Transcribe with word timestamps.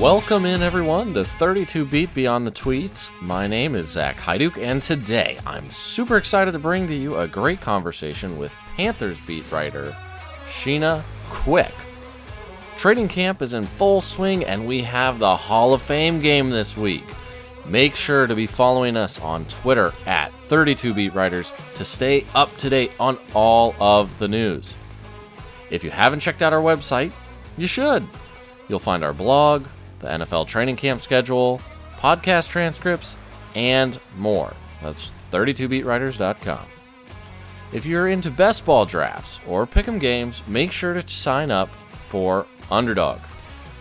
Welcome 0.00 0.46
in, 0.46 0.62
everyone, 0.62 1.12
to 1.12 1.26
32 1.26 1.84
Beat 1.84 2.14
Beyond 2.14 2.46
the 2.46 2.50
Tweets. 2.50 3.10
My 3.20 3.46
name 3.46 3.74
is 3.74 3.86
Zach 3.86 4.16
Hiduk, 4.16 4.56
and 4.56 4.82
today 4.82 5.38
I'm 5.44 5.68
super 5.68 6.16
excited 6.16 6.52
to 6.52 6.58
bring 6.58 6.88
to 6.88 6.94
you 6.94 7.18
a 7.18 7.28
great 7.28 7.60
conversation 7.60 8.38
with 8.38 8.50
Panthers 8.76 9.20
beat 9.20 9.52
writer 9.52 9.94
Sheena 10.46 11.02
Quick. 11.28 11.74
Trading 12.78 13.08
camp 13.08 13.42
is 13.42 13.52
in 13.52 13.66
full 13.66 14.00
swing, 14.00 14.42
and 14.42 14.66
we 14.66 14.80
have 14.80 15.18
the 15.18 15.36
Hall 15.36 15.74
of 15.74 15.82
Fame 15.82 16.22
game 16.22 16.48
this 16.48 16.78
week. 16.78 17.04
Make 17.66 17.94
sure 17.94 18.26
to 18.26 18.34
be 18.34 18.46
following 18.46 18.96
us 18.96 19.20
on 19.20 19.44
Twitter 19.44 19.92
at 20.06 20.32
32BeatWriters 20.32 21.52
to 21.74 21.84
stay 21.84 22.24
up 22.34 22.56
to 22.56 22.70
date 22.70 22.92
on 22.98 23.18
all 23.34 23.74
of 23.78 24.18
the 24.18 24.28
news. 24.28 24.76
If 25.68 25.84
you 25.84 25.90
haven't 25.90 26.20
checked 26.20 26.40
out 26.40 26.54
our 26.54 26.62
website, 26.62 27.12
you 27.58 27.66
should. 27.66 28.06
You'll 28.66 28.78
find 28.78 29.04
our 29.04 29.12
blog, 29.12 29.66
the 30.00 30.08
NFL 30.08 30.46
training 30.46 30.76
camp 30.76 31.00
schedule, 31.00 31.60
podcast 31.96 32.48
transcripts, 32.48 33.16
and 33.54 33.98
more. 34.16 34.54
That's 34.82 35.12
32beatwriters.com. 35.30 36.66
If 37.72 37.86
you're 37.86 38.08
into 38.08 38.30
best 38.30 38.64
ball 38.64 38.84
drafts 38.84 39.40
or 39.46 39.66
pick'em 39.66 40.00
games, 40.00 40.42
make 40.48 40.72
sure 40.72 40.94
to 40.94 41.06
sign 41.06 41.50
up 41.50 41.68
for 41.92 42.46
Underdog. 42.70 43.20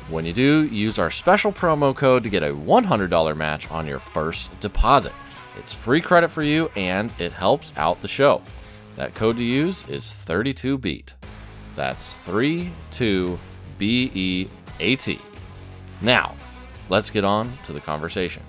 When 0.09 0.25
you 0.25 0.33
do, 0.33 0.65
use 0.67 0.99
our 0.99 1.09
special 1.09 1.51
promo 1.51 1.95
code 1.95 2.23
to 2.23 2.29
get 2.29 2.43
a 2.43 2.53
$100 2.53 3.37
match 3.37 3.70
on 3.71 3.87
your 3.87 3.99
first 3.99 4.57
deposit. 4.59 5.13
It's 5.57 5.73
free 5.73 6.01
credit 6.01 6.31
for 6.31 6.43
you 6.43 6.71
and 6.75 7.11
it 7.20 7.31
helps 7.31 7.73
out 7.77 8.01
the 8.01 8.07
show. 8.07 8.41
That 8.95 9.13
code 9.13 9.37
to 9.37 9.43
use 9.43 9.87
is 9.87 10.05
32BEAT. 10.05 11.13
That's 11.76 12.11
32 12.11 13.39
B 13.77 14.11
E 14.13 14.48
A 14.79 14.95
T. 14.95 15.20
Now, 16.01 16.35
let's 16.87 17.09
get 17.09 17.25
on 17.25 17.51
to 17.63 17.73
the 17.73 17.81
conversation. 17.81 18.43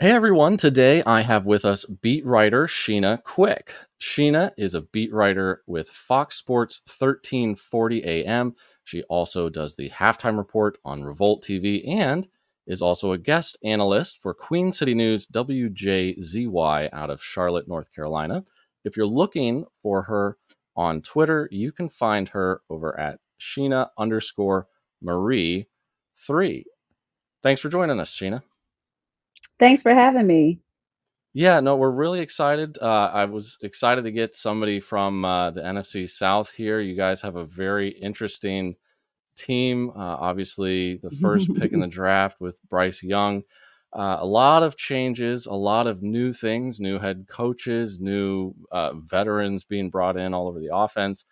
Hey 0.00 0.12
everyone, 0.12 0.56
today 0.56 1.02
I 1.04 1.20
have 1.20 1.44
with 1.44 1.66
us 1.66 1.84
beat 1.84 2.24
writer 2.24 2.66
Sheena 2.66 3.22
Quick. 3.22 3.74
Sheena 4.00 4.50
is 4.56 4.74
a 4.74 4.80
beat 4.80 5.12
writer 5.12 5.62
with 5.66 5.90
Fox 5.90 6.36
Sports 6.36 6.80
1340 6.86 8.04
AM. 8.04 8.54
She 8.84 9.02
also 9.04 9.50
does 9.50 9.76
the 9.76 9.90
halftime 9.90 10.38
report 10.38 10.78
on 10.86 11.04
Revolt 11.04 11.44
TV 11.44 11.86
and 11.86 12.26
is 12.66 12.80
also 12.80 13.12
a 13.12 13.18
guest 13.18 13.58
analyst 13.62 14.22
for 14.22 14.32
Queen 14.32 14.72
City 14.72 14.94
News 14.94 15.26
WJZY 15.26 16.88
out 16.92 17.10
of 17.10 17.22
Charlotte, 17.22 17.68
North 17.68 17.92
Carolina. 17.92 18.42
If 18.84 18.96
you're 18.96 19.06
looking 19.06 19.66
for 19.82 20.02
her 20.02 20.38
on 20.80 21.02
Twitter, 21.02 21.46
you 21.52 21.72
can 21.72 21.90
find 21.90 22.26
her 22.30 22.62
over 22.70 22.98
at 22.98 23.18
Sheena 23.38 23.88
underscore 23.98 24.66
Marie 25.02 25.68
three. 26.16 26.64
Thanks 27.42 27.60
for 27.60 27.68
joining 27.68 28.00
us, 28.00 28.14
Sheena. 28.14 28.42
Thanks 29.58 29.82
for 29.82 29.92
having 29.92 30.26
me. 30.26 30.60
Yeah, 31.34 31.60
no, 31.60 31.76
we're 31.76 31.90
really 31.90 32.20
excited. 32.20 32.78
Uh, 32.80 33.10
I 33.12 33.26
was 33.26 33.58
excited 33.62 34.04
to 34.04 34.10
get 34.10 34.34
somebody 34.34 34.80
from 34.80 35.22
uh, 35.24 35.50
the 35.50 35.60
NFC 35.60 36.08
South 36.08 36.50
here. 36.50 36.80
You 36.80 36.96
guys 36.96 37.20
have 37.20 37.36
a 37.36 37.44
very 37.44 37.90
interesting 37.90 38.74
team. 39.36 39.90
Uh, 39.90 40.16
obviously, 40.18 40.96
the 40.96 41.10
first 41.10 41.54
pick 41.54 41.72
in 41.72 41.80
the 41.80 41.86
draft 41.98 42.40
with 42.40 42.58
Bryce 42.70 43.02
Young. 43.02 43.42
Uh, 43.92 44.18
a 44.20 44.26
lot 44.26 44.62
of 44.62 44.76
changes, 44.76 45.46
a 45.46 45.52
lot 45.52 45.86
of 45.86 46.02
new 46.02 46.32
things, 46.32 46.78
new 46.78 46.98
head 46.98 47.26
coaches, 47.28 47.98
new 47.98 48.54
uh, 48.70 48.92
veterans 48.94 49.64
being 49.64 49.90
brought 49.90 50.16
in 50.16 50.32
all 50.32 50.46
over 50.46 50.60
the 50.60 50.74
offense. 50.74 51.24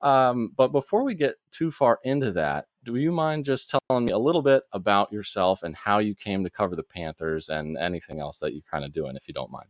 Um, 0.00 0.52
but 0.56 0.72
before 0.72 1.04
we 1.04 1.14
get 1.14 1.36
too 1.50 1.70
far 1.70 1.98
into 2.04 2.30
that, 2.32 2.66
do 2.84 2.96
you 2.96 3.12
mind 3.12 3.44
just 3.44 3.74
telling 3.88 4.04
me 4.06 4.12
a 4.12 4.18
little 4.18 4.42
bit 4.42 4.62
about 4.72 5.12
yourself 5.12 5.62
and 5.62 5.74
how 5.74 5.98
you 5.98 6.14
came 6.14 6.44
to 6.44 6.50
cover 6.50 6.76
the 6.76 6.84
Panthers 6.84 7.48
and 7.48 7.76
anything 7.76 8.20
else 8.20 8.38
that 8.38 8.52
you're 8.52 8.62
kind 8.70 8.84
of 8.84 8.92
doing, 8.92 9.16
if 9.16 9.28
you 9.28 9.34
don't 9.34 9.50
mind? 9.50 9.68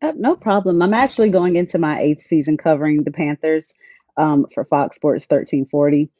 Uh, 0.00 0.12
no 0.16 0.34
problem. 0.34 0.80
I'm 0.80 0.94
actually 0.94 1.30
going 1.30 1.56
into 1.56 1.78
my 1.78 1.98
eighth 1.98 2.22
season 2.22 2.56
covering 2.56 3.04
the 3.04 3.10
Panthers 3.10 3.74
um, 4.16 4.46
for 4.54 4.64
Fox 4.64 4.96
Sports 4.96 5.24
1340. 5.24 6.10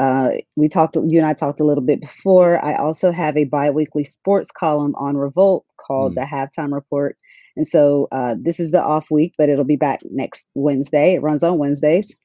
Uh, 0.00 0.30
we 0.56 0.66
talked, 0.66 0.96
you 0.96 1.18
and 1.18 1.26
I 1.26 1.34
talked 1.34 1.60
a 1.60 1.64
little 1.64 1.84
bit 1.84 2.00
before. 2.00 2.64
I 2.64 2.74
also 2.74 3.12
have 3.12 3.36
a 3.36 3.44
biweekly 3.44 4.04
sports 4.04 4.50
column 4.50 4.94
on 4.96 5.18
Revolt 5.18 5.66
called 5.76 6.12
mm. 6.12 6.14
the 6.14 6.22
Halftime 6.22 6.72
Report. 6.72 7.18
And 7.54 7.66
so 7.66 8.08
uh, 8.10 8.34
this 8.40 8.58
is 8.60 8.70
the 8.70 8.82
off 8.82 9.10
week, 9.10 9.34
but 9.36 9.50
it'll 9.50 9.64
be 9.64 9.76
back 9.76 10.00
next 10.10 10.48
Wednesday. 10.54 11.12
It 11.12 11.22
runs 11.22 11.44
on 11.44 11.58
Wednesdays. 11.58 12.16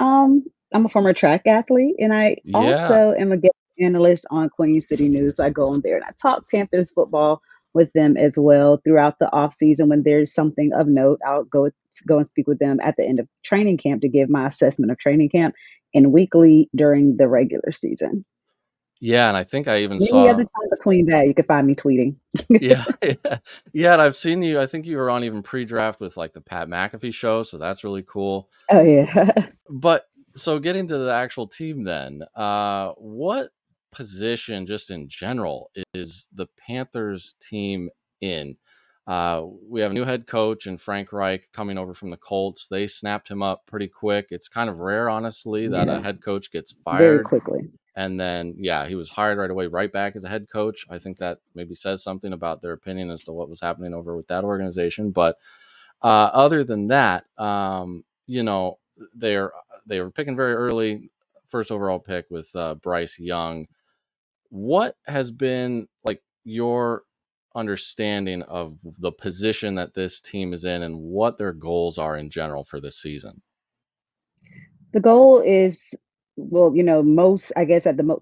Um, 0.00 0.42
I'm 0.72 0.86
a 0.86 0.88
former 0.88 1.12
track 1.12 1.42
athlete, 1.46 1.96
and 1.98 2.14
I 2.14 2.36
yeah. 2.44 2.56
also 2.56 3.12
am 3.18 3.32
a 3.32 3.36
guest 3.36 3.52
analyst 3.78 4.24
on 4.30 4.48
Queen 4.48 4.80
City 4.80 5.10
News. 5.10 5.38
I 5.38 5.50
go 5.50 5.66
on 5.66 5.82
there 5.84 5.96
and 5.96 6.04
I 6.04 6.12
talk 6.22 6.44
Panthers 6.50 6.90
football 6.92 7.42
with 7.78 7.92
them 7.94 8.16
as 8.18 8.34
well 8.36 8.80
throughout 8.84 9.18
the 9.18 9.32
off 9.32 9.54
season. 9.54 9.88
When 9.88 10.02
there's 10.04 10.34
something 10.34 10.72
of 10.74 10.88
note, 10.88 11.20
I'll 11.26 11.44
go 11.44 11.70
go 12.06 12.18
and 12.18 12.28
speak 12.28 12.46
with 12.46 12.58
them 12.58 12.78
at 12.82 12.96
the 12.98 13.06
end 13.06 13.20
of 13.20 13.28
training 13.44 13.78
camp 13.78 14.02
to 14.02 14.08
give 14.08 14.28
my 14.28 14.46
assessment 14.46 14.92
of 14.92 14.98
training 14.98 15.30
camp, 15.30 15.54
and 15.94 16.12
weekly 16.12 16.68
during 16.74 17.16
the 17.16 17.28
regular 17.28 17.72
season. 17.72 18.24
Yeah, 19.00 19.28
and 19.28 19.36
I 19.36 19.44
think 19.44 19.68
I 19.68 19.78
even 19.78 19.98
Any 19.98 20.06
saw. 20.08 20.26
other 20.26 20.42
time 20.42 20.70
between 20.70 21.06
that, 21.06 21.26
you 21.26 21.34
can 21.34 21.44
find 21.44 21.66
me 21.66 21.74
tweeting. 21.74 22.16
yeah, 22.50 22.84
yeah, 23.02 23.38
yeah, 23.72 23.92
and 23.92 24.02
I've 24.02 24.16
seen 24.16 24.42
you. 24.42 24.60
I 24.60 24.66
think 24.66 24.86
you 24.86 24.96
were 24.96 25.10
on 25.10 25.22
even 25.24 25.42
pre-draft 25.42 26.00
with 26.00 26.16
like 26.16 26.32
the 26.32 26.40
Pat 26.40 26.68
McAfee 26.68 27.14
show, 27.14 27.44
so 27.44 27.58
that's 27.58 27.84
really 27.84 28.02
cool. 28.02 28.50
Oh 28.70 28.82
yeah. 28.82 29.32
but 29.70 30.06
so 30.34 30.58
getting 30.58 30.88
to 30.88 30.98
the 30.98 31.12
actual 31.12 31.46
team, 31.46 31.84
then, 31.84 32.22
uh, 32.34 32.90
what 32.96 33.50
position, 33.92 34.66
just 34.66 34.90
in 34.90 35.08
general, 35.08 35.70
is 35.94 36.28
the 36.32 36.46
Panthers 36.66 37.34
team 37.40 37.90
in? 38.20 38.56
Uh, 39.06 39.46
we 39.66 39.80
have 39.80 39.90
a 39.90 39.94
new 39.94 40.04
head 40.04 40.26
coach 40.26 40.66
and 40.66 40.78
Frank 40.78 41.12
Reich 41.12 41.48
coming 41.52 41.78
over 41.78 41.94
from 41.94 42.10
the 42.10 42.18
Colts. 42.18 42.66
They 42.66 42.86
snapped 42.86 43.28
him 43.28 43.42
up 43.42 43.64
pretty 43.66 43.88
quick. 43.88 44.26
It's 44.30 44.48
kind 44.48 44.68
of 44.68 44.80
rare, 44.80 45.08
honestly, 45.08 45.66
that 45.68 45.86
yeah. 45.86 45.96
a 45.96 46.02
head 46.02 46.20
coach 46.20 46.52
gets 46.52 46.72
fired 46.84 47.00
very 47.00 47.24
quickly. 47.24 47.70
And 47.96 48.20
then, 48.20 48.54
yeah, 48.58 48.86
he 48.86 48.94
was 48.94 49.08
hired 49.08 49.38
right 49.38 49.50
away, 49.50 49.66
right 49.66 49.90
back 49.90 50.14
as 50.14 50.24
a 50.24 50.28
head 50.28 50.46
coach. 50.52 50.84
I 50.90 50.98
think 50.98 51.16
that 51.18 51.38
maybe 51.54 51.74
says 51.74 52.02
something 52.02 52.32
about 52.32 52.60
their 52.60 52.72
opinion 52.72 53.10
as 53.10 53.24
to 53.24 53.32
what 53.32 53.48
was 53.48 53.60
happening 53.60 53.94
over 53.94 54.14
with 54.14 54.28
that 54.28 54.44
organization. 54.44 55.10
But 55.10 55.36
uh, 56.02 56.30
other 56.32 56.62
than 56.62 56.88
that, 56.88 57.24
um, 57.38 58.04
you 58.26 58.42
know, 58.42 58.78
they're 59.14 59.52
they 59.86 60.00
were 60.00 60.10
picking 60.10 60.36
very 60.36 60.54
early, 60.54 61.10
first 61.48 61.70
overall 61.70 61.98
pick 61.98 62.26
with 62.30 62.54
uh, 62.54 62.74
Bryce 62.74 63.18
Young. 63.18 63.66
What 64.50 64.96
has 65.06 65.30
been 65.30 65.88
like 66.04 66.22
your 66.44 67.02
understanding 67.54 68.42
of 68.42 68.78
the 68.98 69.12
position 69.12 69.74
that 69.74 69.94
this 69.94 70.20
team 70.20 70.52
is 70.52 70.64
in 70.64 70.82
and 70.82 70.98
what 70.98 71.38
their 71.38 71.52
goals 71.52 71.98
are 71.98 72.16
in 72.16 72.30
general 72.30 72.64
for 72.64 72.80
this 72.80 73.00
season? 73.00 73.42
The 74.92 75.00
goal 75.00 75.40
is 75.40 75.94
well, 76.36 76.74
you 76.74 76.82
know, 76.82 77.02
most 77.02 77.52
I 77.56 77.64
guess 77.64 77.86
at 77.86 77.96
the 77.96 78.04
mo- 78.04 78.20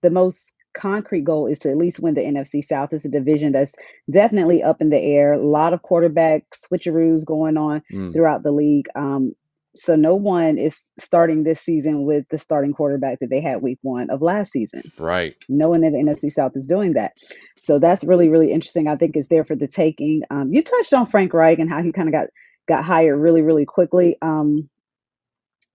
the 0.00 0.10
most 0.10 0.54
concrete 0.74 1.24
goal 1.24 1.46
is 1.46 1.58
to 1.60 1.70
at 1.70 1.76
least 1.76 2.00
win 2.00 2.14
the 2.14 2.22
NFC 2.22 2.64
South. 2.64 2.92
It's 2.92 3.04
a 3.04 3.10
division 3.10 3.52
that's 3.52 3.74
definitely 4.10 4.62
up 4.62 4.80
in 4.80 4.90
the 4.90 4.98
air. 4.98 5.34
A 5.34 5.46
lot 5.46 5.74
of 5.74 5.82
quarterback 5.82 6.44
switcheroos 6.50 7.24
going 7.24 7.56
on 7.56 7.82
mm. 7.92 8.12
throughout 8.12 8.42
the 8.42 8.52
league. 8.52 8.88
Um, 8.94 9.34
so 9.74 9.96
no 9.96 10.14
one 10.14 10.58
is 10.58 10.82
starting 10.98 11.44
this 11.44 11.60
season 11.60 12.04
with 12.04 12.26
the 12.30 12.38
starting 12.38 12.72
quarterback 12.72 13.20
that 13.20 13.30
they 13.30 13.40
had 13.40 13.62
week 13.62 13.78
one 13.82 14.10
of 14.10 14.20
last 14.20 14.52
season. 14.52 14.82
Right. 14.98 15.34
No 15.48 15.70
one 15.70 15.82
in 15.82 15.92
the 15.92 15.98
NFC 15.98 16.30
South 16.30 16.52
is 16.54 16.66
doing 16.66 16.92
that. 16.92 17.12
So 17.58 17.78
that's 17.78 18.04
really, 18.04 18.28
really 18.28 18.52
interesting. 18.52 18.86
I 18.86 18.96
think 18.96 19.16
it's 19.16 19.28
there 19.28 19.44
for 19.44 19.56
the 19.56 19.68
taking. 19.68 20.22
Um, 20.30 20.52
you 20.52 20.62
touched 20.62 20.92
on 20.92 21.06
Frank 21.06 21.32
Reich 21.32 21.58
and 21.58 21.70
how 21.70 21.82
he 21.82 21.92
kind 21.92 22.08
of 22.08 22.12
got 22.12 22.28
got 22.68 22.84
hired 22.84 23.18
really, 23.18 23.42
really 23.42 23.64
quickly. 23.64 24.16
Um, 24.20 24.68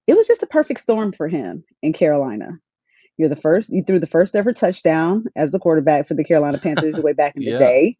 it 0.05 0.15
was 0.15 0.27
just 0.27 0.43
a 0.43 0.47
perfect 0.47 0.79
storm 0.79 1.11
for 1.11 1.27
him 1.27 1.63
in 1.81 1.93
Carolina. 1.93 2.59
You're 3.17 3.29
the 3.29 3.35
first, 3.35 3.73
you 3.73 3.83
threw 3.83 3.99
the 3.99 4.07
first 4.07 4.35
ever 4.35 4.53
touchdown 4.53 5.25
as 5.35 5.51
the 5.51 5.59
quarterback 5.59 6.07
for 6.07 6.13
the 6.13 6.23
Carolina 6.23 6.59
Panthers 6.59 6.95
way 6.97 7.13
back 7.13 7.35
in 7.35 7.41
yeah. 7.43 7.53
the 7.53 7.57
day. 7.57 7.97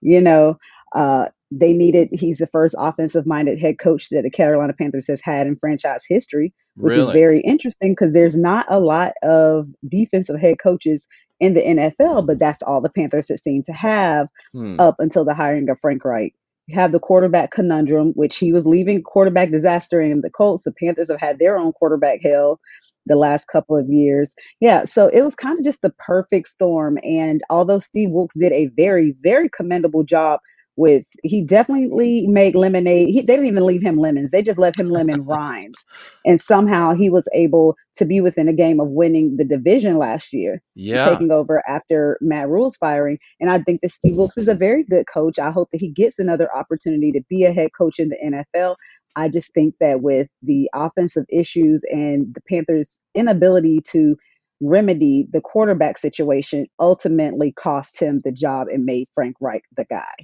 You 0.00 0.20
know, 0.20 0.56
uh, 0.94 1.28
they 1.58 1.72
needed, 1.72 2.08
he's 2.12 2.38
the 2.38 2.46
first 2.46 2.74
offensive 2.78 3.26
minded 3.26 3.58
head 3.58 3.78
coach 3.78 4.08
that 4.10 4.22
the 4.22 4.30
Carolina 4.30 4.72
Panthers 4.72 5.06
has 5.08 5.20
had 5.20 5.46
in 5.46 5.56
franchise 5.56 6.04
history, 6.08 6.52
which 6.76 6.96
really? 6.96 7.02
is 7.02 7.10
very 7.10 7.40
interesting 7.40 7.92
because 7.92 8.12
there's 8.12 8.36
not 8.36 8.66
a 8.68 8.80
lot 8.80 9.12
of 9.22 9.68
defensive 9.88 10.40
head 10.40 10.56
coaches 10.62 11.06
in 11.40 11.54
the 11.54 11.60
NFL, 11.60 12.26
but 12.26 12.38
that's 12.38 12.62
all 12.62 12.80
the 12.80 12.88
Panthers 12.88 13.28
had 13.28 13.42
seemed 13.42 13.64
to 13.66 13.72
have 13.72 14.28
hmm. 14.52 14.76
up 14.78 14.96
until 14.98 15.24
the 15.24 15.34
hiring 15.34 15.68
of 15.68 15.78
Frank 15.80 16.04
Reich. 16.04 16.34
You 16.68 16.76
have 16.76 16.92
the 16.92 17.00
quarterback 17.00 17.50
conundrum, 17.50 18.12
which 18.12 18.38
he 18.38 18.52
was 18.52 18.66
leaving 18.66 19.02
quarterback 19.02 19.50
disaster 19.50 20.00
in 20.00 20.20
the 20.20 20.30
Colts. 20.30 20.62
The 20.62 20.72
Panthers 20.72 21.10
have 21.10 21.20
had 21.20 21.38
their 21.38 21.58
own 21.58 21.72
quarterback 21.72 22.20
hell 22.22 22.60
the 23.06 23.16
last 23.16 23.48
couple 23.48 23.76
of 23.76 23.88
years. 23.88 24.34
Yeah, 24.60 24.84
so 24.84 25.08
it 25.08 25.22
was 25.22 25.34
kind 25.34 25.58
of 25.58 25.64
just 25.64 25.82
the 25.82 25.92
perfect 25.98 26.46
storm. 26.46 26.98
And 27.02 27.42
although 27.50 27.80
Steve 27.80 28.10
Wilks 28.12 28.36
did 28.36 28.52
a 28.52 28.68
very, 28.76 29.16
very 29.22 29.50
commendable 29.50 30.04
job 30.04 30.38
with 30.76 31.04
he 31.22 31.42
definitely 31.44 32.26
made 32.26 32.54
lemonade. 32.54 33.08
He, 33.08 33.20
they 33.20 33.34
didn't 33.34 33.46
even 33.46 33.66
leave 33.66 33.82
him 33.82 33.96
lemons. 33.98 34.30
They 34.30 34.42
just 34.42 34.58
left 34.58 34.78
him 34.78 34.88
lemon 34.88 35.24
rinds. 35.26 35.84
And 36.24 36.40
somehow 36.40 36.94
he 36.94 37.10
was 37.10 37.28
able 37.34 37.76
to 37.96 38.04
be 38.04 38.20
within 38.20 38.48
a 38.48 38.52
game 38.54 38.80
of 38.80 38.88
winning 38.88 39.36
the 39.36 39.44
division 39.44 39.98
last 39.98 40.32
year, 40.32 40.62
Yeah. 40.74 41.08
taking 41.08 41.30
over 41.30 41.62
after 41.68 42.16
Matt 42.20 42.48
Rhule's 42.48 42.76
firing. 42.76 43.18
And 43.40 43.50
I 43.50 43.58
think 43.58 43.80
that 43.82 43.90
Steve 43.92 44.16
Wilks 44.16 44.38
is 44.38 44.48
a 44.48 44.54
very 44.54 44.84
good 44.84 45.06
coach. 45.12 45.38
I 45.38 45.50
hope 45.50 45.68
that 45.72 45.80
he 45.80 45.90
gets 45.90 46.18
another 46.18 46.48
opportunity 46.56 47.12
to 47.12 47.20
be 47.28 47.44
a 47.44 47.52
head 47.52 47.70
coach 47.76 47.98
in 47.98 48.08
the 48.08 48.18
NFL. 48.54 48.76
I 49.14 49.28
just 49.28 49.52
think 49.52 49.74
that 49.80 50.00
with 50.00 50.28
the 50.42 50.70
offensive 50.74 51.26
issues 51.28 51.84
and 51.90 52.34
the 52.34 52.40
Panthers' 52.48 52.98
inability 53.14 53.80
to 53.88 54.16
remedy 54.62 55.26
the 55.32 55.40
quarterback 55.40 55.98
situation 55.98 56.66
ultimately 56.78 57.52
cost 57.52 58.00
him 58.00 58.20
the 58.24 58.32
job 58.32 58.68
and 58.72 58.84
made 58.84 59.08
Frank 59.14 59.36
Reich 59.40 59.64
the 59.76 59.84
guy. 59.84 60.14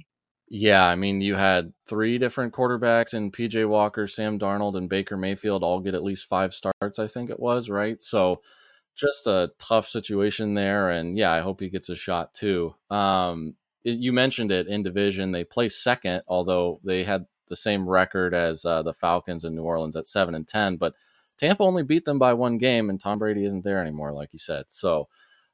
Yeah, 0.49 0.85
I 0.85 0.95
mean, 0.95 1.21
you 1.21 1.35
had 1.35 1.73
three 1.85 2.17
different 2.17 2.53
quarterbacks 2.53 3.13
in 3.13 3.31
PJ 3.31 3.67
Walker, 3.67 4.07
Sam 4.07 4.39
Darnold, 4.39 4.75
and 4.77 4.89
Baker 4.89 5.15
Mayfield 5.15 5.63
all 5.63 5.79
get 5.79 5.93
at 5.93 6.03
least 6.03 6.27
five 6.27 6.55
starts, 6.55 6.97
I 6.97 7.07
think 7.07 7.29
it 7.29 7.39
was, 7.39 7.69
right? 7.69 8.01
So 8.01 8.41
just 8.95 9.27
a 9.27 9.51
tough 9.59 9.87
situation 9.87 10.55
there. 10.55 10.89
And 10.89 11.17
yeah, 11.17 11.31
I 11.31 11.41
hope 11.41 11.59
he 11.59 11.69
gets 11.69 11.89
a 11.89 11.95
shot 11.95 12.33
too. 12.33 12.73
Um, 12.89 13.55
it, 13.83 13.99
you 13.99 14.11
mentioned 14.11 14.51
it 14.51 14.67
in 14.67 14.81
division. 14.81 15.31
They 15.31 15.43
placed 15.43 15.83
second, 15.83 16.23
although 16.27 16.79
they 16.83 17.03
had 17.03 17.25
the 17.47 17.55
same 17.55 17.87
record 17.87 18.33
as 18.33 18.65
uh, 18.65 18.81
the 18.81 18.93
Falcons 18.93 19.43
in 19.43 19.55
New 19.55 19.63
Orleans 19.63 19.95
at 19.95 20.07
seven 20.07 20.33
and 20.33 20.47
10. 20.47 20.77
But 20.77 20.95
Tampa 21.37 21.63
only 21.63 21.83
beat 21.83 22.05
them 22.05 22.19
by 22.19 22.33
one 22.33 22.57
game, 22.57 22.89
and 22.89 22.99
Tom 22.99 23.19
Brady 23.19 23.45
isn't 23.45 23.63
there 23.63 23.81
anymore, 23.81 24.11
like 24.13 24.33
you 24.33 24.39
said. 24.39 24.65
So 24.69 25.07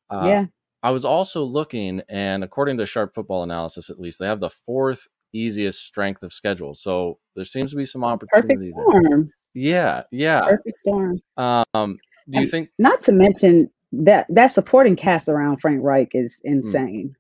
uh, 0.10 0.24
yeah. 0.26 0.46
I 0.86 0.92
was 0.92 1.04
also 1.04 1.44
looking, 1.44 2.04
and 2.10 2.44
according 2.44 2.78
to 2.78 2.86
Sharp 2.86 3.16
Football 3.16 3.42
Analysis, 3.42 3.90
at 3.90 4.00
least, 4.00 4.20
they 4.20 4.28
have 4.28 4.40
the 4.40 4.52
fourth 4.52 5.08
easiest 5.34 5.84
strength 5.84 6.22
of 6.22 6.32
schedule. 6.32 6.76
So 6.76 7.18
there 7.36 7.44
seems 7.44 7.72
to 7.72 7.76
be 7.76 7.86
some 7.86 8.02
Perfect 8.04 8.34
opportunity 8.36 8.72
there. 8.72 8.86
storm. 9.02 9.32
Yeah, 9.56 10.04
yeah. 10.12 10.42
Perfect 10.42 10.78
storm. 10.78 11.20
Um, 11.38 11.66
do 12.30 12.38
you 12.38 12.42
And 12.44 12.52
think? 12.52 12.70
not 12.78 13.02
to 13.02 13.14
mention 13.14 13.68
that 13.94 14.28
that 14.30 14.52
supporting 14.52 14.96
cast 14.96 15.28
around 15.28 15.58
Frank 15.60 15.80
Reich 15.82 16.10
is 16.14 16.40
Hmm. 16.46 16.52
insane. 16.52 17.16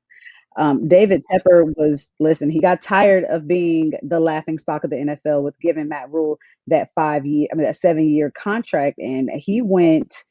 Um, 0.57 0.87
David 0.87 1.23
Tepper 1.29 1.73
was 1.75 2.07
listen. 2.19 2.51
He 2.51 2.59
got 2.61 2.81
tired 2.81 3.23
of 3.31 3.47
being 3.47 3.93
the 4.03 4.19
laughing 4.19 4.59
stock 4.59 4.83
of 4.83 4.91
the 4.91 4.97
NFL 4.97 5.41
with 5.41 5.59
giving 5.59 5.89
Matt 5.89 6.11
Rhule 6.11 6.37
that 6.67 6.91
five 6.93 7.25
year, 7.25 7.47
I 7.51 7.55
mean 7.55 7.65
that 7.65 7.77
seven 7.77 8.07
year 8.07 8.29
contract, 8.29 8.99
and 8.99 9.31
he 9.31 9.63
went 9.63 10.23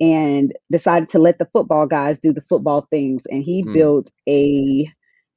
and 0.00 0.52
decided 0.70 1.08
to 1.10 1.18
let 1.18 1.38
the 1.38 1.48
football 1.52 1.86
guys 1.86 2.20
do 2.20 2.32
the 2.32 2.44
football 2.48 2.82
things, 2.90 3.22
and 3.30 3.42
he 3.42 3.62
Hmm. 3.62 3.72
built 3.72 4.10
a 4.28 4.88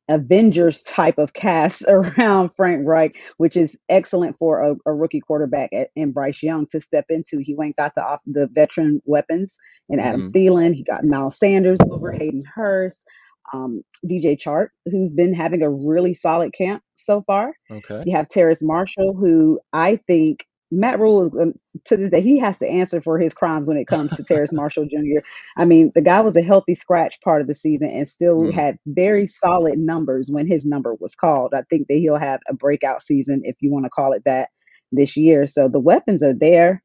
Avengers 0.10 0.84
type 0.84 1.18
of 1.18 1.34
cast 1.34 1.84
around 1.90 2.50
Frank 2.58 2.86
Reich, 2.86 3.16
which 3.38 3.56
is 3.56 3.78
excellent 3.90 4.38
for 4.38 4.62
a, 4.62 4.76
a 4.86 4.94
rookie 4.94 5.22
quarterback 5.22 5.70
at, 5.74 5.90
in 5.96 6.12
Bryce 6.12 6.44
Young 6.44 6.68
to 6.72 6.82
step 6.82 7.06
into. 7.10 7.40
He 7.40 7.56
went 7.56 7.78
got 7.78 7.94
the 7.96 8.04
off 8.04 8.20
the 8.26 8.48
veteran 8.52 9.02
weapons 9.06 9.58
and 9.90 10.02
Adam 10.02 10.24
Mhm. 10.24 10.32
Thielen. 10.34 10.74
He 10.74 10.84
got 10.84 11.06
Miles 11.06 11.40
Sanders 11.40 11.80
over 11.90 12.12
Hayden 12.12 12.44
Hurst, 12.54 13.06
um, 13.54 13.84
DJ 14.06 14.36
Chark, 14.36 14.70
who's 14.86 15.14
been 15.14 15.34
having 15.34 15.62
a 15.62 15.70
really 15.70 16.14
solid 16.14 16.52
camp 16.54 16.84
so 16.98 17.22
far. 17.26 17.54
Okay. 17.72 18.04
You 18.06 18.16
have 18.16 18.28
Terrace 18.28 18.62
Marshall, 18.62 19.14
who 19.16 19.60
I 19.72 19.96
think 20.08 20.46
Matt 20.72 21.00
Rhule 21.00 21.28
is, 21.28 21.36
um, 21.38 21.54
to 21.86 21.98
this 21.98 22.10
day 22.10 22.22
he 22.22 22.40
has 22.40 22.58
to 22.60 22.68
answer 22.68 23.02
for 23.02 23.20
his 23.20 23.34
crimes 23.34 23.68
when 23.68 23.78
it 23.78 23.88
comes 23.88 24.12
to 24.14 24.24
Terrace 24.24 24.54
Marshall 24.54 24.86
Jr. 24.86 25.20
I 25.58 25.66
mean, 25.66 25.92
the 25.94 26.02
guy 26.02 26.22
was 26.22 26.36
a 26.38 26.42
healthy 26.42 26.76
scratch 26.76 27.20
part 27.22 27.42
of 27.42 27.48
the 27.48 27.56
season 27.56 27.90
and 27.90 28.08
still 28.08 28.38
Mm. 28.44 28.54
had 28.54 28.80
very 28.86 29.28
solid 29.28 29.78
numbers 29.78 30.30
when 30.32 30.48
his 30.48 30.66
number 30.66 30.96
was 30.96 31.14
called. 31.16 31.54
I 31.54 31.64
think 31.70 31.88
that 31.88 31.96
he'll 31.98 32.18
have 32.18 32.40
a 32.50 32.54
breakout 32.54 33.02
season, 33.02 33.42
if 33.44 33.58
you 33.60 33.72
want 33.72 33.86
to 33.86 33.90
call 33.90 34.14
it 34.14 34.24
that, 34.26 34.50
this 34.92 35.18
year. 35.18 35.46
So 35.46 35.68
the 35.68 35.80
weapons 35.80 36.24
are 36.24 36.34
there. 36.34 36.82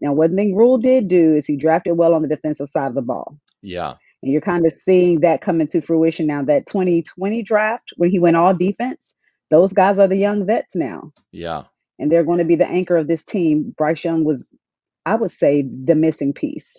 Now, 0.00 0.12
one 0.12 0.36
thing 0.36 0.54
Rhule 0.54 0.78
did 0.78 1.08
do 1.08 1.34
is 1.34 1.46
he 1.46 1.56
drafted 1.56 1.96
well 1.96 2.14
on 2.14 2.22
the 2.22 2.28
defensive 2.28 2.68
side 2.68 2.88
of 2.88 2.94
the 2.94 3.02
ball. 3.02 3.36
Yeah. 3.62 3.94
And 4.22 4.32
you're 4.32 4.40
kind 4.42 4.66
of 4.66 4.72
seeing 4.72 5.20
that 5.20 5.40
come 5.40 5.60
into 5.60 5.80
fruition 5.80 6.26
now. 6.26 6.42
That 6.42 6.66
2020 6.66 7.42
draft, 7.42 7.92
when 7.96 8.10
he 8.10 8.18
went 8.18 8.36
all 8.36 8.54
defense, 8.54 9.14
those 9.50 9.72
guys 9.72 9.98
are 9.98 10.08
the 10.08 10.16
young 10.16 10.46
vets 10.46 10.76
now. 10.76 11.12
Yeah. 11.32 11.64
And 12.00 12.10
they're 12.10 12.24
going 12.24 12.40
to 12.40 12.44
be 12.46 12.56
the 12.56 12.68
anchor 12.68 12.96
of 12.96 13.08
this 13.08 13.24
team. 13.24 13.74
Bryce 13.76 14.04
Young 14.04 14.24
was, 14.24 14.48
I 15.06 15.16
would 15.16 15.30
say, 15.30 15.62
the 15.84 15.94
missing 15.94 16.32
piece. 16.32 16.76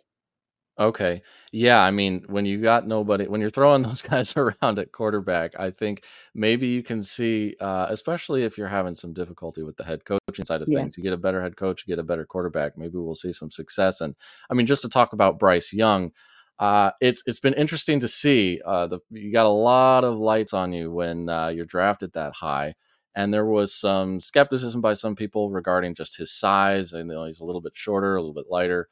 Okay. 0.79 1.21
Yeah, 1.51 1.81
I 1.83 1.91
mean, 1.91 2.23
when 2.27 2.45
you 2.45 2.59
got 2.61 2.87
nobody, 2.87 3.27
when 3.27 3.41
you're 3.41 3.49
throwing 3.51 3.81
those 3.83 4.01
guys 4.01 4.35
around 4.35 4.79
at 4.79 4.91
quarterback, 4.91 5.53
I 5.59 5.69
think 5.69 6.05
maybe 6.33 6.67
you 6.67 6.81
can 6.81 7.01
see, 7.03 7.55
uh, 7.59 7.87
especially 7.89 8.43
if 8.43 8.57
you're 8.57 8.67
having 8.67 8.95
some 8.95 9.13
difficulty 9.13 9.63
with 9.63 9.77
the 9.77 9.83
head 9.83 10.05
coaching 10.05 10.45
side 10.45 10.61
of 10.61 10.69
Yeah. 10.69 10.79
things, 10.79 10.97
you 10.97 11.03
get 11.03 11.13
a 11.13 11.17
better 11.17 11.41
head 11.41 11.55
coach, 11.57 11.83
you 11.85 11.91
get 11.93 11.99
a 11.99 12.03
better 12.05 12.25
quarterback. 12.25 12.77
Maybe 12.77 12.97
we'll 12.97 13.15
see 13.15 13.33
some 13.33 13.51
success. 13.51 14.01
And 14.01 14.15
I 14.49 14.53
mean, 14.55 14.65
just 14.65 14.81
to 14.83 14.89
talk 14.89 15.13
about 15.13 15.39
Bryce 15.39 15.73
Young, 15.73 16.11
uh, 16.59 16.91
it's 17.01 17.23
it's 17.25 17.39
been 17.39 17.53
interesting 17.55 17.99
to 17.99 18.07
see. 18.07 18.61
Uh, 18.65 18.87
the 18.87 18.99
you 19.11 19.31
got 19.31 19.45
a 19.45 19.49
lot 19.49 20.03
of 20.03 20.17
lights 20.17 20.53
on 20.53 20.73
you 20.73 20.91
when 20.91 21.27
uh, 21.29 21.49
you're 21.49 21.65
drafted 21.65 22.13
that 22.13 22.33
high, 22.33 22.75
and 23.15 23.33
there 23.33 23.45
was 23.45 23.73
some 23.73 24.19
skepticism 24.19 24.81
by 24.81 24.93
some 24.93 25.15
people 25.15 25.49
regarding 25.49 25.95
just 25.95 26.17
his 26.17 26.31
size. 26.31 26.93
And 26.93 27.09
you 27.09 27.15
know, 27.15 27.25
he's 27.25 27.41
a 27.41 27.45
little 27.45 27.61
bit 27.61 27.75
shorter, 27.75 28.15
a 28.15 28.21
little 28.21 28.33
bit 28.33 28.45
lighter 28.49 28.87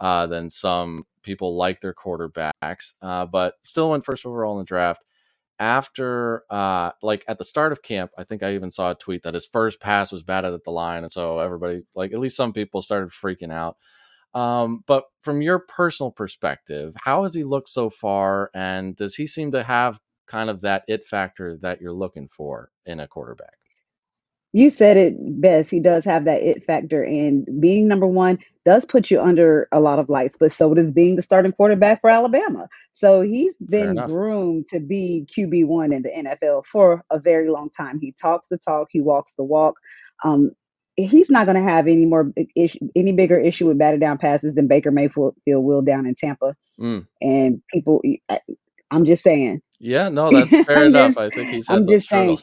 uh, 0.00 0.26
than 0.26 0.50
some 0.50 1.04
people 1.22 1.56
like 1.56 1.80
their 1.80 1.94
quarterbacks, 1.94 2.94
uh, 3.02 3.26
but 3.26 3.54
still 3.62 3.90
went 3.90 4.04
first 4.04 4.26
overall 4.26 4.52
in 4.54 4.58
the 4.58 4.64
draft. 4.64 5.02
After, 5.60 6.42
uh, 6.50 6.90
like 7.00 7.24
at 7.28 7.38
the 7.38 7.44
start 7.44 7.70
of 7.70 7.80
camp, 7.80 8.10
I 8.18 8.24
think 8.24 8.42
I 8.42 8.54
even 8.54 8.72
saw 8.72 8.90
a 8.90 8.94
tweet 8.96 9.22
that 9.22 9.34
his 9.34 9.46
first 9.46 9.80
pass 9.80 10.10
was 10.10 10.24
batted 10.24 10.52
at 10.52 10.64
the 10.64 10.72
line, 10.72 11.04
and 11.04 11.12
so 11.12 11.38
everybody, 11.38 11.84
like 11.94 12.12
at 12.12 12.18
least 12.18 12.36
some 12.36 12.52
people, 12.52 12.82
started 12.82 13.10
freaking 13.10 13.52
out. 13.52 13.76
Um, 14.34 14.82
but 14.86 15.04
from 15.22 15.42
your 15.42 15.60
personal 15.60 16.10
perspective, 16.10 16.96
how 17.04 17.22
has 17.22 17.34
he 17.34 17.44
looked 17.44 17.68
so 17.68 17.88
far, 17.88 18.50
and 18.52 18.96
does 18.96 19.14
he 19.14 19.28
seem 19.28 19.52
to 19.52 19.62
have 19.62 20.00
kind 20.26 20.50
of 20.50 20.60
that 20.62 20.82
it 20.88 21.04
factor 21.04 21.56
that 21.58 21.80
you're 21.80 21.92
looking 21.92 22.26
for 22.26 22.70
in 22.84 22.98
a 22.98 23.06
quarterback? 23.06 23.63
You 24.54 24.70
said 24.70 24.96
it 24.96 25.16
best. 25.40 25.68
He 25.68 25.80
does 25.80 26.04
have 26.04 26.24
that 26.26 26.40
it 26.40 26.64
factor, 26.64 27.02
and 27.02 27.44
being 27.60 27.88
number 27.88 28.06
one 28.06 28.38
does 28.64 28.84
put 28.84 29.10
you 29.10 29.20
under 29.20 29.66
a 29.72 29.80
lot 29.80 29.98
of 29.98 30.08
lights, 30.08 30.36
but 30.38 30.52
so 30.52 30.72
does 30.74 30.92
being 30.92 31.16
the 31.16 31.22
starting 31.22 31.50
quarterback 31.50 32.00
for 32.00 32.08
Alabama. 32.08 32.68
So 32.92 33.20
he's 33.20 33.56
been 33.58 33.96
groomed 34.06 34.66
to 34.66 34.78
be 34.78 35.26
QB1 35.36 35.92
in 35.92 36.02
the 36.02 36.10
NFL 36.16 36.64
for 36.66 37.04
a 37.10 37.18
very 37.18 37.50
long 37.50 37.68
time. 37.76 37.98
He 38.00 38.12
talks 38.12 38.46
the 38.48 38.56
talk, 38.56 38.86
he 38.90 39.00
walks 39.00 39.34
the 39.34 39.42
walk. 39.42 39.74
Um, 40.22 40.52
he's 40.96 41.28
not 41.30 41.46
going 41.46 41.56
to 41.62 41.68
have 41.68 41.88
any 41.88 42.06
more 42.06 42.32
issue, 42.54 42.78
any 42.94 43.10
bigger 43.12 43.38
issue 43.38 43.66
with 43.66 43.78
batted 43.78 44.00
down 44.00 44.18
passes 44.18 44.54
than 44.54 44.68
Baker 44.68 44.92
Mayfield 44.92 45.34
will 45.46 45.82
down 45.82 46.06
in 46.06 46.14
Tampa. 46.14 46.54
Mm. 46.80 47.06
And 47.20 47.60
people, 47.72 48.00
I- 48.30 48.38
I'm 48.92 49.04
just 49.04 49.24
saying, 49.24 49.60
Yeah, 49.80 50.08
no, 50.08 50.30
that's 50.46 50.64
fair 50.64 50.86
enough. 50.86 51.16
just, 51.16 51.18
I 51.18 51.30
think 51.30 51.50
he's 51.50 51.68
I'm 51.68 51.88
just 51.88 52.08
saying. 52.08 52.38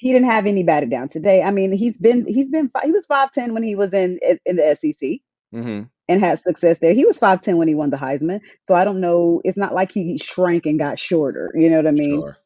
He 0.00 0.12
didn't 0.12 0.30
have 0.30 0.46
any 0.46 0.62
batted 0.62 0.90
down 0.90 1.08
today. 1.08 1.42
I 1.42 1.50
mean, 1.50 1.72
he's 1.72 1.98
been 1.98 2.26
he's 2.26 2.48
been 2.48 2.70
he 2.84 2.92
was 2.92 3.06
five 3.06 3.32
ten 3.32 3.54
when 3.54 3.62
he 3.62 3.74
was 3.76 3.92
in 3.92 4.18
in 4.46 4.56
the 4.56 4.76
SEC 4.76 5.20
hmm 5.52 5.82
and 6.08 6.20
had 6.20 6.38
success 6.38 6.78
there. 6.80 6.94
He 6.94 7.06
was 7.06 7.18
five 7.18 7.40
ten 7.40 7.56
when 7.58 7.68
he 7.68 7.74
won 7.74 7.90
the 7.90 7.96
Heisman. 7.96 8.40
So 8.66 8.74
I 8.74 8.84
don't 8.84 9.00
know. 9.00 9.40
It's 9.44 9.58
not 9.58 9.74
like 9.74 9.92
he 9.92 10.18
shrank 10.18 10.66
and 10.66 10.78
got 10.78 10.98
shorter. 10.98 11.52
You 11.54 11.70
know 11.70 11.76
what 11.78 11.86
I 11.86 11.92
mean, 11.92 12.22
Sure. 12.22 12.36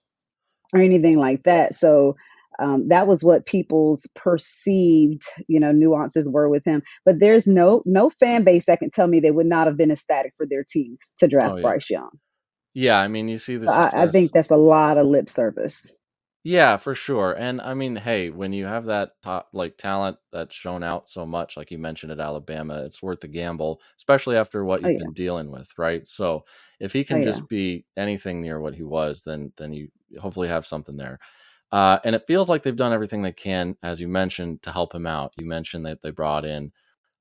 or 0.74 0.80
anything 0.80 1.18
like 1.18 1.44
that. 1.44 1.74
So. 1.74 2.16
Um, 2.60 2.88
that 2.88 3.06
was 3.08 3.24
what 3.24 3.46
people's 3.46 4.06
perceived, 4.14 5.24
you 5.48 5.60
know, 5.60 5.72
nuances 5.72 6.28
were 6.28 6.48
with 6.48 6.64
him. 6.64 6.82
But 7.04 7.16
there's 7.20 7.46
no 7.46 7.82
no 7.86 8.10
fan 8.10 8.44
base 8.44 8.66
that 8.66 8.80
can 8.80 8.90
tell 8.90 9.08
me 9.08 9.20
they 9.20 9.30
would 9.30 9.46
not 9.46 9.66
have 9.66 9.76
been 9.76 9.90
ecstatic 9.90 10.34
for 10.36 10.46
their 10.46 10.64
team 10.64 10.98
to 11.18 11.28
draft 11.28 11.52
Oh 11.52 11.56
yeah. 11.56 11.62
Bryce 11.62 11.90
Young. 11.90 12.10
Yeah, 12.74 13.00
I 13.00 13.08
mean, 13.08 13.28
you 13.28 13.38
see 13.38 13.56
this. 13.56 13.70
So 13.70 13.74
I, 13.74 14.04
I 14.04 14.06
think 14.08 14.32
that's 14.32 14.50
a 14.50 14.56
lot 14.56 14.98
of 14.98 15.06
lip 15.06 15.28
service. 15.28 15.94
Yeah, 16.44 16.76
for 16.76 16.94
sure. 16.96 17.32
And 17.34 17.60
I 17.60 17.74
mean, 17.74 17.94
hey, 17.94 18.30
when 18.30 18.52
you 18.52 18.66
have 18.66 18.86
that 18.86 19.12
top 19.22 19.48
like 19.52 19.76
talent 19.76 20.16
that's 20.32 20.54
shown 20.54 20.82
out 20.82 21.08
so 21.08 21.24
much, 21.24 21.56
like 21.56 21.70
you 21.70 21.78
mentioned 21.78 22.10
at 22.10 22.18
Alabama, 22.18 22.82
it's 22.84 23.00
worth 23.00 23.20
the 23.20 23.28
gamble, 23.28 23.80
especially 23.96 24.36
after 24.36 24.64
what 24.64 24.82
Oh 24.84 24.88
you've 24.88 24.90
yeah, 24.90 24.98
been 24.98 25.12
dealing 25.12 25.52
with, 25.52 25.68
right? 25.78 26.04
So 26.04 26.44
if 26.80 26.92
he 26.92 27.04
oh 27.10 27.16
can 27.16 27.22
yeah. 27.22 27.22
just 27.22 27.48
be 27.48 27.86
anything 27.96 28.42
near 28.42 28.60
what 28.60 28.74
he 28.74 28.82
was, 28.82 29.22
then 29.22 29.52
then 29.56 29.72
you 29.72 29.88
hopefully 30.20 30.48
have 30.48 30.66
something 30.66 30.96
there. 30.96 31.20
Uh, 31.72 31.98
and 32.04 32.14
it 32.14 32.26
feels 32.26 32.48
like 32.50 32.62
they've 32.62 32.76
done 32.76 32.92
everything 32.92 33.22
they 33.22 33.32
can, 33.32 33.76
as 33.82 34.00
you 34.00 34.08
mentioned, 34.08 34.62
to 34.62 34.72
help 34.72 34.94
him 34.94 35.06
out. 35.06 35.32
You 35.38 35.46
mentioned 35.46 35.86
that 35.86 36.02
they 36.02 36.10
brought 36.12 36.44
in 36.44 36.72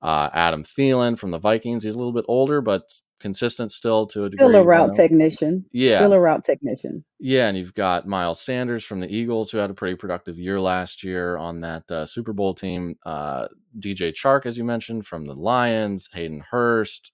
uh, 0.01 0.29
Adam 0.33 0.63
Thielen 0.63 1.17
from 1.17 1.31
the 1.31 1.39
Vikings. 1.39 1.83
He's 1.83 1.95
a 1.95 1.97
little 1.97 2.13
bit 2.13 2.25
older, 2.27 2.61
but 2.61 2.91
consistent 3.21 3.71
still 3.71 4.05
to 4.07 4.19
a 4.25 4.31
Still 4.33 4.55
a 4.55 4.59
degree. 4.59 4.59
You 4.59 4.61
route 4.63 4.87
know, 4.89 4.93
technician. 4.93 5.65
yeah, 5.71 5.97
Still 5.99 6.13
a 6.13 6.19
route 6.19 6.43
technician. 6.43 7.05
yeah, 7.19 7.47
and 7.47 7.57
you've 7.57 7.73
got 7.73 8.07
Miles 8.07 8.41
Sanders 8.41 8.83
from 8.83 8.99
the 8.99 9.13
Eagles, 9.13 9.51
who 9.51 9.59
had 9.59 9.69
a 9.69 9.73
pretty 9.73 9.95
productive 9.95 10.37
year 10.39 10.59
last 10.59 11.03
year 11.03 11.37
on 11.37 11.61
that 11.61 11.89
uh, 11.91 12.05
Super 12.05 12.33
Bowl 12.33 12.53
team. 12.53 12.97
Uh, 13.05 13.47
DJ 13.79 14.11
Chark, 14.13 14.45
as 14.45 14.57
you 14.57 14.63
mentioned, 14.65 15.05
from 15.05 15.25
the 15.25 15.35
Lions. 15.35 16.09
Hayden 16.13 16.43
Hurst. 16.51 17.11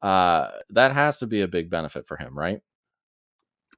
Uh, 0.00 0.48
that 0.70 0.92
has 0.92 1.18
to 1.18 1.26
be 1.26 1.40
a 1.42 1.48
big 1.48 1.68
benefit 1.70 2.06
for 2.06 2.16
him, 2.16 2.38
right? 2.38 2.60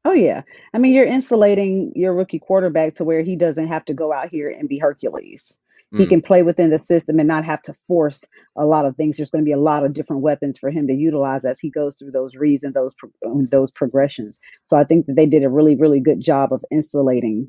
Oh 0.05 0.13
yeah. 0.13 0.43
I 0.73 0.79
mean, 0.79 0.95
you're 0.95 1.05
insulating 1.05 1.93
your 1.95 2.15
rookie 2.15 2.39
quarterback 2.39 2.95
to 2.95 3.05
where 3.05 3.23
he 3.23 3.37
doesn't 3.37 3.69
have 3.69 3.85
to 3.87 3.95
go 3.95 4.13
out 4.13 4.29
here 4.29 4.49
and 4.51 4.69
be 4.69 4.79
Hercules. 4.79 5.59
He 5.97 6.05
Mm, 6.05 6.09
can 6.09 6.21
play 6.23 6.43
within 6.43 6.71
the 6.71 6.79
system 6.79 7.19
and 7.19 7.27
not 7.27 7.45
have 7.45 7.63
to 7.63 7.75
force 7.89 8.25
a 8.57 8.65
lot 8.65 8.87
of 8.87 8.97
things. 8.97 9.17
There's 9.17 9.31
going 9.31 9.45
to 9.45 9.49
be 9.49 9.53
a 9.53 9.59
lot 9.59 9.85
of 9.85 9.93
different 9.93 10.23
weapons 10.23 10.59
for 10.59 10.71
him 10.71 10.87
to 10.87 10.95
utilize 10.95 11.45
as 11.45 11.59
he 11.59 11.71
goes 11.71 11.97
through 11.97 12.13
those 12.13 12.37
reads 12.37 12.63
and 12.65 12.75
those 12.75 12.95
pro- 12.95 13.11
um, 13.27 13.49
those 13.51 13.71
progressions. 13.73 14.41
So 14.67 14.77
I 14.77 14.85
think 14.85 15.07
that 15.07 15.17
they 15.17 15.27
did 15.27 15.45
a 15.45 15.51
really 15.51 15.77
really 15.77 16.01
good 16.01 16.21
job 16.21 16.53
of 16.53 16.65
insulating 16.71 17.49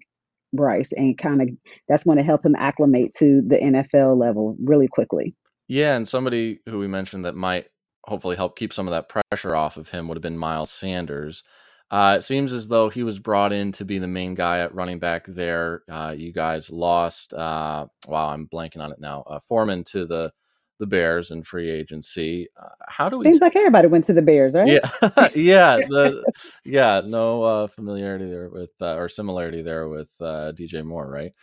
Bryce 0.53 0.91
and 0.93 1.17
kind 1.17 1.41
of 1.41 1.49
that's 1.87 2.03
going 2.03 2.17
to 2.17 2.23
help 2.23 2.45
him 2.45 2.55
acclimate 2.57 3.13
to 3.19 3.41
the 3.47 3.57
NFL 3.57 4.19
level 4.19 4.57
really 4.63 4.87
quickly. 4.87 5.35
yeah, 5.67 5.95
and 5.95 6.07
somebody 6.07 6.59
who 6.67 6.79
we 6.79 6.87
mentioned 6.87 7.25
that 7.25 7.35
might 7.35 7.67
hopefully 8.05 8.35
help 8.35 8.57
keep 8.57 8.73
some 8.73 8.87
of 8.87 8.91
that 8.91 9.07
pressure 9.09 9.55
off 9.55 9.77
of 9.77 9.89
him 9.89 10.07
would 10.07 10.17
have 10.17 10.23
been 10.23 10.37
Miles 10.37 10.71
Sanders. 10.71 11.43
Uh, 11.91 12.15
it 12.17 12.23
seems 12.23 12.53
as 12.53 12.69
though 12.69 12.87
he 12.87 13.03
was 13.03 13.19
brought 13.19 13.51
in 13.51 13.73
to 13.73 13.83
be 13.83 13.99
the 13.99 14.07
main 14.07 14.33
guy 14.33 14.59
at 14.59 14.73
running 14.73 14.97
back 14.97 15.25
there. 15.27 15.83
Uh, 15.91 16.15
you 16.17 16.31
guys 16.31 16.71
lost. 16.71 17.33
Uh, 17.33 17.85
wow, 18.07 18.29
I'm 18.29 18.47
blanking 18.47 18.79
on 18.79 18.93
it 18.93 18.99
now. 18.99 19.23
Uh, 19.27 19.39
Foreman 19.39 19.83
to 19.85 20.05
the 20.05 20.31
the 20.79 20.87
Bears 20.87 21.29
in 21.29 21.43
free 21.43 21.69
agency. 21.69 22.47
Uh, 22.59 22.69
how 22.87 23.09
do 23.09 23.19
we? 23.19 23.25
Seems 23.25 23.41
like 23.41 23.57
everybody 23.57 23.87
went 23.87 24.05
to 24.05 24.13
the 24.13 24.21
Bears, 24.21 24.55
right? 24.55 24.67
Yeah, 24.67 25.29
yeah, 25.35 25.77
the 25.77 26.23
yeah, 26.63 27.01
no 27.05 27.43
uh, 27.43 27.67
familiarity 27.67 28.29
there 28.29 28.49
with 28.49 28.71
uh, 28.81 28.95
or 28.95 29.09
similarity 29.09 29.61
there 29.61 29.89
with 29.89 30.09
uh, 30.21 30.53
DJ 30.53 30.85
Moore, 30.85 31.09
right? 31.09 31.33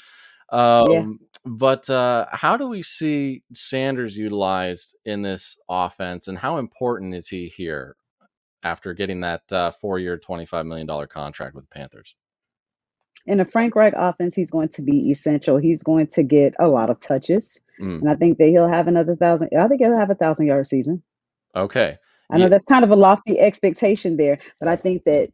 Yeah. 0.51 0.83
Um, 0.83 1.21
but 1.45 1.89
uh, 1.91 2.25
how 2.33 2.57
do 2.57 2.69
we 2.69 2.83
see 2.83 3.43
Sanders 3.53 4.17
utilized 4.17 4.97
in 5.05 5.21
this 5.21 5.59
offense, 5.69 6.27
and 6.27 6.39
how 6.39 6.57
important 6.57 7.15
is 7.15 7.29
he 7.29 7.49
here 7.49 7.97
after 8.63 8.95
getting 8.95 9.21
that 9.21 9.43
uh, 9.53 9.71
four-year, 9.71 10.19
twenty-five 10.19 10.67
million 10.67 10.87
dollar 10.87 11.07
contract 11.07 11.55
with 11.55 11.65
the 11.65 11.75
Panthers? 11.75 12.15
in 13.27 13.41
a 13.41 13.45
Frank 13.45 13.77
Reich 13.77 13.95
offense, 13.97 14.35
he's 14.35 14.51
going 14.51 14.71
to 14.71 14.83
be 14.83 15.11
essential. 15.11 15.59
He's 15.59 15.83
going 15.83 16.07
to 16.09 16.23
get 16.23 16.55
a 16.59 16.69
lot 16.69 16.91
of 16.91 17.01
touches, 17.01 17.61
Mm, 17.81 18.01
and 18.01 18.11
I 18.11 18.15
think 18.17 18.39
that 18.39 18.49
he'll 18.49 18.69
have 18.69 18.89
another 18.89 19.17
thousand. 19.17 19.51
I 19.59 19.69
think 19.69 19.81
he'll 19.83 19.97
have 19.99 20.11
a 20.11 20.15
thousand 20.15 20.47
yard 20.47 20.67
season. 20.67 21.03
okay, 21.55 21.99
I 22.33 22.39
know 22.39 22.45
yeah, 22.45 22.49
that's 22.49 22.65
kind 22.65 22.85
of 22.85 22.91
a 22.91 22.97
lofty 22.97 23.39
expectation 23.39 24.17
there, 24.17 24.39
but 24.61 24.69
I 24.69 24.77
think 24.77 25.05
that 25.05 25.31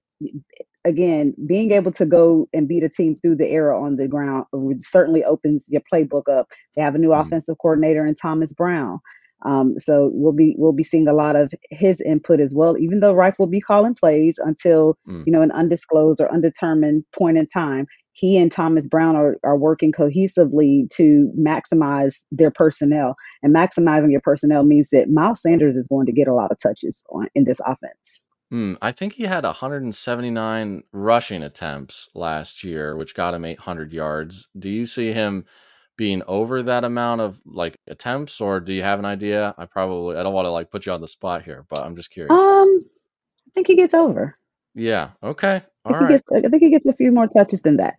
again, 0.84 1.34
being 1.46 1.72
able 1.72 1.92
to 1.92 2.06
go 2.06 2.48
and 2.52 2.68
beat 2.68 2.84
a 2.84 2.88
team 2.88 3.16
through 3.16 3.36
the 3.36 3.48
air 3.48 3.72
on 3.72 3.96
the 3.96 4.08
ground 4.08 4.46
certainly 4.78 5.24
opens 5.24 5.66
your 5.68 5.82
playbook 5.92 6.28
up. 6.28 6.46
They 6.76 6.82
have 6.82 6.94
a 6.94 6.98
new 6.98 7.10
mm, 7.14 7.20
offensive 7.20 7.56
coordinator 7.58 8.06
in 8.06 8.14
Thomas 8.14 8.52
Brown. 8.52 9.00
Um, 9.44 9.78
so 9.78 10.10
we'll 10.14 10.32
be 10.32 10.54
we'll 10.56 10.72
be 10.72 10.82
seeing 10.82 11.06
a 11.06 11.12
lot 11.12 11.36
of 11.36 11.52
his 11.70 12.00
input 12.00 12.40
as 12.40 12.54
well, 12.54 12.78
even 12.78 13.00
though 13.00 13.12
Reich 13.12 13.38
will 13.38 13.46
be 13.46 13.60
calling 13.60 13.94
plays 13.94 14.38
until 14.38 14.96
mm, 15.08 15.24
you 15.26 15.32
know 15.32 15.42
an 15.42 15.52
undisclosed 15.52 16.20
or 16.20 16.32
undetermined 16.32 17.04
point 17.12 17.38
in 17.38 17.46
time. 17.46 17.86
He 18.16 18.38
and 18.38 18.50
Thomas 18.50 18.86
Brown 18.86 19.16
are, 19.16 19.38
are 19.42 19.58
working 19.58 19.90
cohesively 19.90 20.88
to 20.90 21.32
maximize 21.36 22.14
their 22.30 22.52
personnel. 22.52 23.16
And 23.42 23.52
maximizing 23.52 24.12
your 24.12 24.20
personnel 24.20 24.62
means 24.62 24.90
that 24.90 25.10
Miles 25.10 25.42
Sanders 25.42 25.76
is 25.76 25.88
going 25.88 26.06
to 26.06 26.12
get 26.12 26.28
a 26.28 26.34
lot 26.34 26.52
of 26.52 26.58
touches 26.60 27.04
on, 27.10 27.26
in 27.34 27.42
this 27.42 27.58
offense. 27.66 28.22
mm. 28.52 28.76
I 28.80 28.92
think 28.92 29.14
he 29.14 29.24
had 29.24 29.42
179 29.42 30.84
rushing 30.92 31.42
attempts 31.42 32.08
last 32.14 32.62
year, 32.62 32.96
which 32.96 33.16
got 33.16 33.34
him 33.34 33.44
800 33.44 33.92
yards. 33.92 34.46
Do 34.56 34.70
you 34.70 34.86
see 34.86 35.12
him? 35.12 35.44
Being 35.98 36.22
over 36.28 36.62
that 36.62 36.84
amount 36.84 37.22
of 37.22 37.40
like 37.46 37.78
attempts 37.88 38.40
or 38.40 38.60
do 38.60 38.72
you 38.74 38.82
have 38.82 38.98
an 39.00 39.06
idea 39.06 39.54
i 39.58 39.66
probably 39.66 40.16
i 40.16 40.24
don't 40.24 40.34
want 40.34 40.46
to 40.46 40.50
like 40.50 40.70
put 40.70 40.86
you 40.86 40.92
on 40.92 41.02
the 41.02 41.08
spot 41.08 41.44
here 41.44 41.66
but 41.70 41.84
i'm 41.86 41.96
just 41.96 42.10
curious 42.12 42.42
Um, 42.60 42.86
I 43.48 43.50
think 43.54 43.68
he 43.68 43.76
gets 43.76 43.94
over. 43.94 44.36
yeah 44.74 45.10
okay 45.22 45.62
I 45.88 45.94
think 45.94 46.00
right 46.00 46.08
gets. 46.08 46.24
I 46.34 46.40
think 46.48 46.62
he 46.62 46.70
gets 46.70 46.86
a 46.86 46.94
few 46.94 47.12
more 47.12 47.28
touches 47.28 47.62
than 47.62 47.76
that. 47.78 47.96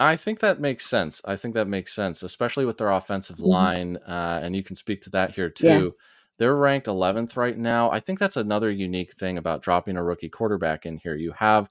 i 0.00 0.16
think 0.16 0.40
that 0.40 0.60
makes 0.60 0.86
sense 0.86 1.20
i 1.26 1.36
think 1.36 1.54
that 1.54 1.68
makes 1.68 1.94
sense 1.94 2.22
especially 2.22 2.66
with 2.66 2.78
their 2.78 2.90
offensive 2.92 3.40
hmm 3.44 3.66
line 3.66 3.96
uh, 4.08 4.40
and 4.42 4.56
you 4.56 4.62
can 4.64 4.76
speak 4.76 5.02
to 5.02 5.10
that 5.10 5.32
here 5.34 5.50
Yeah. 5.58 5.82
too 5.82 5.94
they're 6.38 6.56
ranked 6.56 6.86
11th 6.88 7.36
right 7.36 7.58
now 7.58 7.90
i 7.90 8.00
think 8.00 8.18
that's 8.18 8.36
another 8.38 8.70
unique 8.70 9.14
thing 9.14 9.38
about 9.38 9.62
dropping 9.62 9.96
a 9.96 10.04
rookie 10.04 10.28
quarterback 10.30 10.86
in 10.86 10.98
here 10.98 11.16
you 11.16 11.32
have 11.32 11.70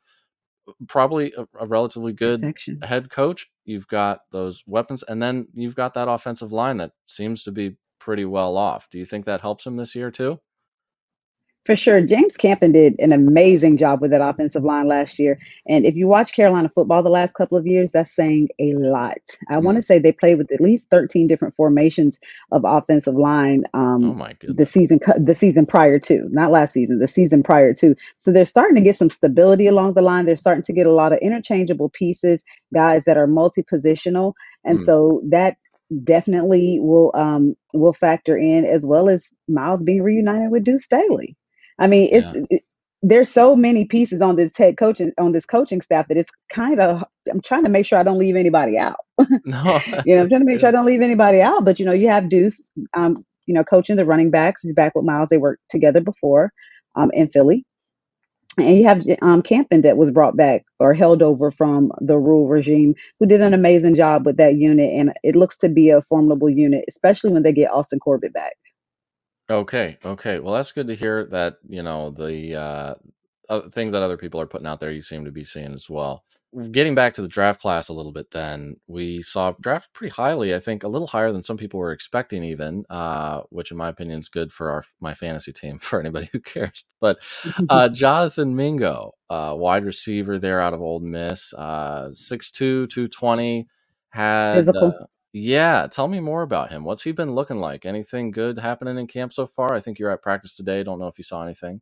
probably 0.87 1.33
a, 1.37 1.47
a 1.59 1.67
relatively 1.67 2.13
good 2.13 2.39
Protection. 2.41 2.79
head 2.81 3.09
coach. 3.09 3.47
You've 3.65 3.87
got 3.87 4.19
those 4.31 4.63
weapons, 4.67 5.03
and 5.03 5.21
then 5.21 5.47
you've 5.53 5.75
got 5.75 5.93
that 5.95 6.07
offensive 6.09 6.51
line 6.51 6.77
that 6.77 6.91
seems 7.07 7.43
to 7.43 7.51
be 7.51 7.77
pretty 7.99 8.25
well 8.25 8.57
off. 8.57 8.87
Do 8.89 8.97
you 8.99 9.05
think 9.05 9.25
that 9.25 9.41
helps 9.41 9.65
him 9.65 9.75
this 9.75 9.95
year 9.95 10.11
too? 10.11 10.39
For 11.67 11.75
sure. 11.75 12.01
James 12.01 12.37
Campen 12.37 12.71
did 12.73 12.95
an 12.99 13.11
amazing 13.11 13.77
job 13.77 14.01
with 14.01 14.11
that 14.11 14.21
offensive 14.27 14.63
line 14.63 14.87
last 14.87 15.19
year. 15.19 15.37
And 15.67 15.85
if 15.85 15.95
you 15.97 16.07
watch 16.07 16.33
Carolina 16.33 16.71
football 16.73 17.03
the 17.03 17.09
last 17.11 17.35
couple 17.35 17.57
of 17.59 17.67
years, 17.67 17.91
that's 17.91 18.15
saying 18.15 18.49
a 18.59 18.73
lot. 18.75 19.19
I 19.49 19.59
want 19.59 19.77
Mm. 19.77 19.81
to 19.81 19.87
say 19.87 19.99
they 19.99 20.13
played 20.13 20.39
with 20.39 20.51
at 20.53 20.61
least 20.61 20.89
13 20.91 21.27
different 21.27 21.55
formations 21.57 22.19
of 22.53 22.63
offensive 22.65 23.15
line 23.15 23.65
Oh 23.75 23.79
um, 23.81 24.15
my 24.15 24.33
the 24.47 24.65
season 24.65 24.99
the 25.19 25.35
season 25.35 25.67
prior 25.67 25.99
to, 25.99 26.27
not 26.31 26.51
last 26.51 26.73
season, 26.73 26.99
the 26.99 27.07
season 27.07 27.43
prior 27.43 27.73
to. 27.75 27.95
So 28.19 28.31
they're 28.31 28.45
starting 28.45 28.75
to 28.77 28.81
get 28.81 28.95
some 28.95 29.11
stability 29.11 29.67
along 29.67 29.95
the 29.95 30.01
line. 30.01 30.25
They're 30.25 30.37
starting 30.37 30.63
to 30.63 30.73
get 30.73 30.87
a 30.87 30.93
lot 30.93 31.13
of 31.13 31.19
interchangeable 31.19 31.89
pieces, 31.89 32.43
guys 32.73 33.05
that 33.05 33.17
are 33.17 33.27
multi-positional. 33.27 34.33
And 34.65 34.79
Mm. 34.79 34.85
so 34.85 35.21
that 35.29 35.57
definitely 36.05 36.79
will 36.81 37.11
um 37.15 37.55
will 37.73 37.93
factor 37.93 38.37
in 38.37 38.65
as 38.65 38.85
well 38.85 39.09
as 39.09 39.29
Miles 39.49 39.83
being 39.83 40.03
reunited 40.03 40.51
with 40.51 40.63
Deuce 40.63 40.85
Staley. 40.85 41.35
I 41.79 41.87
mean, 41.87 42.09
it's 42.11 42.33
Yeah. 42.33 42.41
it, 42.49 42.61
there's 43.03 43.29
so 43.29 43.55
many 43.55 43.85
pieces 43.85 44.21
on 44.21 44.35
this 44.35 44.57
head 44.57 44.77
coaching 44.77 45.11
on 45.19 45.31
this 45.31 45.45
coaching 45.45 45.81
staff 45.81 46.07
that 46.07 46.17
it's 46.17 46.31
kind 46.51 46.79
of 46.79 47.03
I'm 47.31 47.41
trying 47.41 47.63
to 47.63 47.69
make 47.69 47.85
sure 47.85 47.99
I 47.99 48.03
don't 48.03 48.17
leave 48.19 48.35
anybody 48.35 48.77
out. 48.77 48.97
No. 49.45 49.79
You 50.05 50.15
know, 50.15 50.23
I'm 50.23 50.29
trying 50.29 50.41
to 50.41 50.45
make 50.45 50.59
sure. 50.59 50.69
I 50.69 50.71
don't 50.71 50.85
leave 50.85 51.01
anybody 51.01 51.41
out. 51.41 51.65
But 51.65 51.79
you 51.79 51.85
know, 51.85 51.93
you 51.93 52.09
have 52.09 52.29
Deuce, 52.29 52.61
um, 52.93 53.25
you 53.45 53.53
know, 53.53 53.63
coaching 53.63 53.95
the 53.95 54.05
running 54.05 54.31
backs. 54.31 54.61
He's 54.61 54.73
back 54.73 54.95
with 54.95 55.05
Miles. 55.05 55.29
They 55.29 55.37
worked 55.37 55.63
together 55.69 56.01
before, 56.01 56.51
um, 56.95 57.11
in 57.13 57.27
Philly. 57.27 57.65
And 58.59 58.75
you 58.77 58.85
have 58.85 59.03
um, 59.21 59.43
Campen 59.43 59.83
that 59.83 59.97
was 59.97 60.09
brought 60.11 60.35
back 60.35 60.65
or 60.79 60.93
held 60.95 61.21
over 61.21 61.51
from 61.51 61.91
the 62.01 62.17
Rhule 62.17 62.47
regime, 62.47 62.95
who 63.19 63.27
did 63.27 63.41
an 63.41 63.53
amazing 63.53 63.95
job 63.95 64.25
with 64.25 64.37
that 64.37 64.55
unit. 64.55 64.91
And 64.93 65.13
it 65.23 65.35
looks 65.35 65.57
to 65.59 65.69
be 65.69 65.91
a 65.91 66.01
formidable 66.01 66.49
unit, 66.49 66.85
especially 66.89 67.31
when 67.31 67.43
they 67.43 67.53
get 67.53 67.71
Austin 67.71 67.99
Corbett 67.99 68.33
back. 68.33 68.53
Okay. 69.49 69.97
Okay. 70.03 70.39
Well, 70.39 70.53
that's 70.53 70.71
good 70.73 70.87
to 70.87 70.95
hear 70.95 71.25
that, 71.27 71.57
you 71.67 71.81
know, 71.81 72.11
the 72.11 72.55
uh, 72.55 72.95
other 73.49 73.69
things 73.69 73.93
that 73.93 74.01
other 74.01 74.17
people 74.17 74.41
are 74.41 74.45
putting 74.47 74.67
out 74.67 74.79
there, 74.79 74.91
you 74.91 75.01
seem 75.01 75.23
to 75.25 75.31
be 75.31 75.45
seeing 75.45 75.73
as 75.73 75.89
well. 75.89 76.23
Getting 76.71 76.95
back 76.95 77.13
to 77.15 77.21
the 77.21 77.27
draft 77.27 77.61
class 77.61 77.87
a 77.89 77.93
little 77.93 78.11
bit, 78.11 78.31
then 78.31 78.77
we 78.87 79.21
saw 79.21 79.53
draft 79.61 79.93
pretty 79.93 80.13
highly. 80.13 80.55
I 80.55 80.59
think 80.59 80.83
a 80.83 80.87
little 80.87 81.07
higher 81.07 81.31
than 81.31 81.43
some 81.43 81.57
people 81.57 81.79
were 81.79 81.91
expecting, 81.91 82.43
even, 82.43 82.85
uh, 82.89 83.41
which 83.49 83.69
in 83.71 83.77
my 83.77 83.89
opinion 83.89 84.19
is 84.19 84.29
good 84.29 84.51
for 84.51 84.69
our 84.71 84.83
my 84.99 85.13
fantasy 85.13 85.53
team 85.53 85.77
for 85.79 85.99
anybody 85.99 86.29
who 86.31 86.39
cares. 86.39 86.83
But 86.99 87.17
uh, 87.69 87.89
Jonathan 87.89 88.55
Mingo, 88.55 89.13
uh, 89.29 89.53
wide 89.57 89.85
receiver 89.85 90.39
there 90.39 90.59
out 90.59 90.73
of 90.73 90.81
Ole 90.81 90.99
Miss, 91.01 91.53
uh, 91.53 92.09
6'2", 92.11 92.87
220, 92.89 93.67
had 94.09 94.55
Physical. 94.55 94.93
Yeah. 95.37 95.87
Tell 95.91 96.07
me 96.07 96.19
more 96.19 96.43
about 96.43 96.71
him. 96.71 96.83
What's 96.83 97.03
he 97.03 97.11
been 97.11 97.33
looking 97.35 97.59
like? 97.59 97.85
Anything 97.85 98.31
good 98.31 98.59
happening 98.59 98.97
in 98.97 99.07
camp 99.07 99.33
so 99.33 99.47
far? 99.47 99.73
I 99.73 99.79
think 99.79 99.99
you're 99.99 100.11
at 100.11 100.23
practice 100.23 100.55
today. 100.55 100.83
Don't 100.83 100.99
know 100.99 101.07
if 101.07 101.17
you 101.17 101.23
saw 101.23 101.43
anything. 101.43 101.81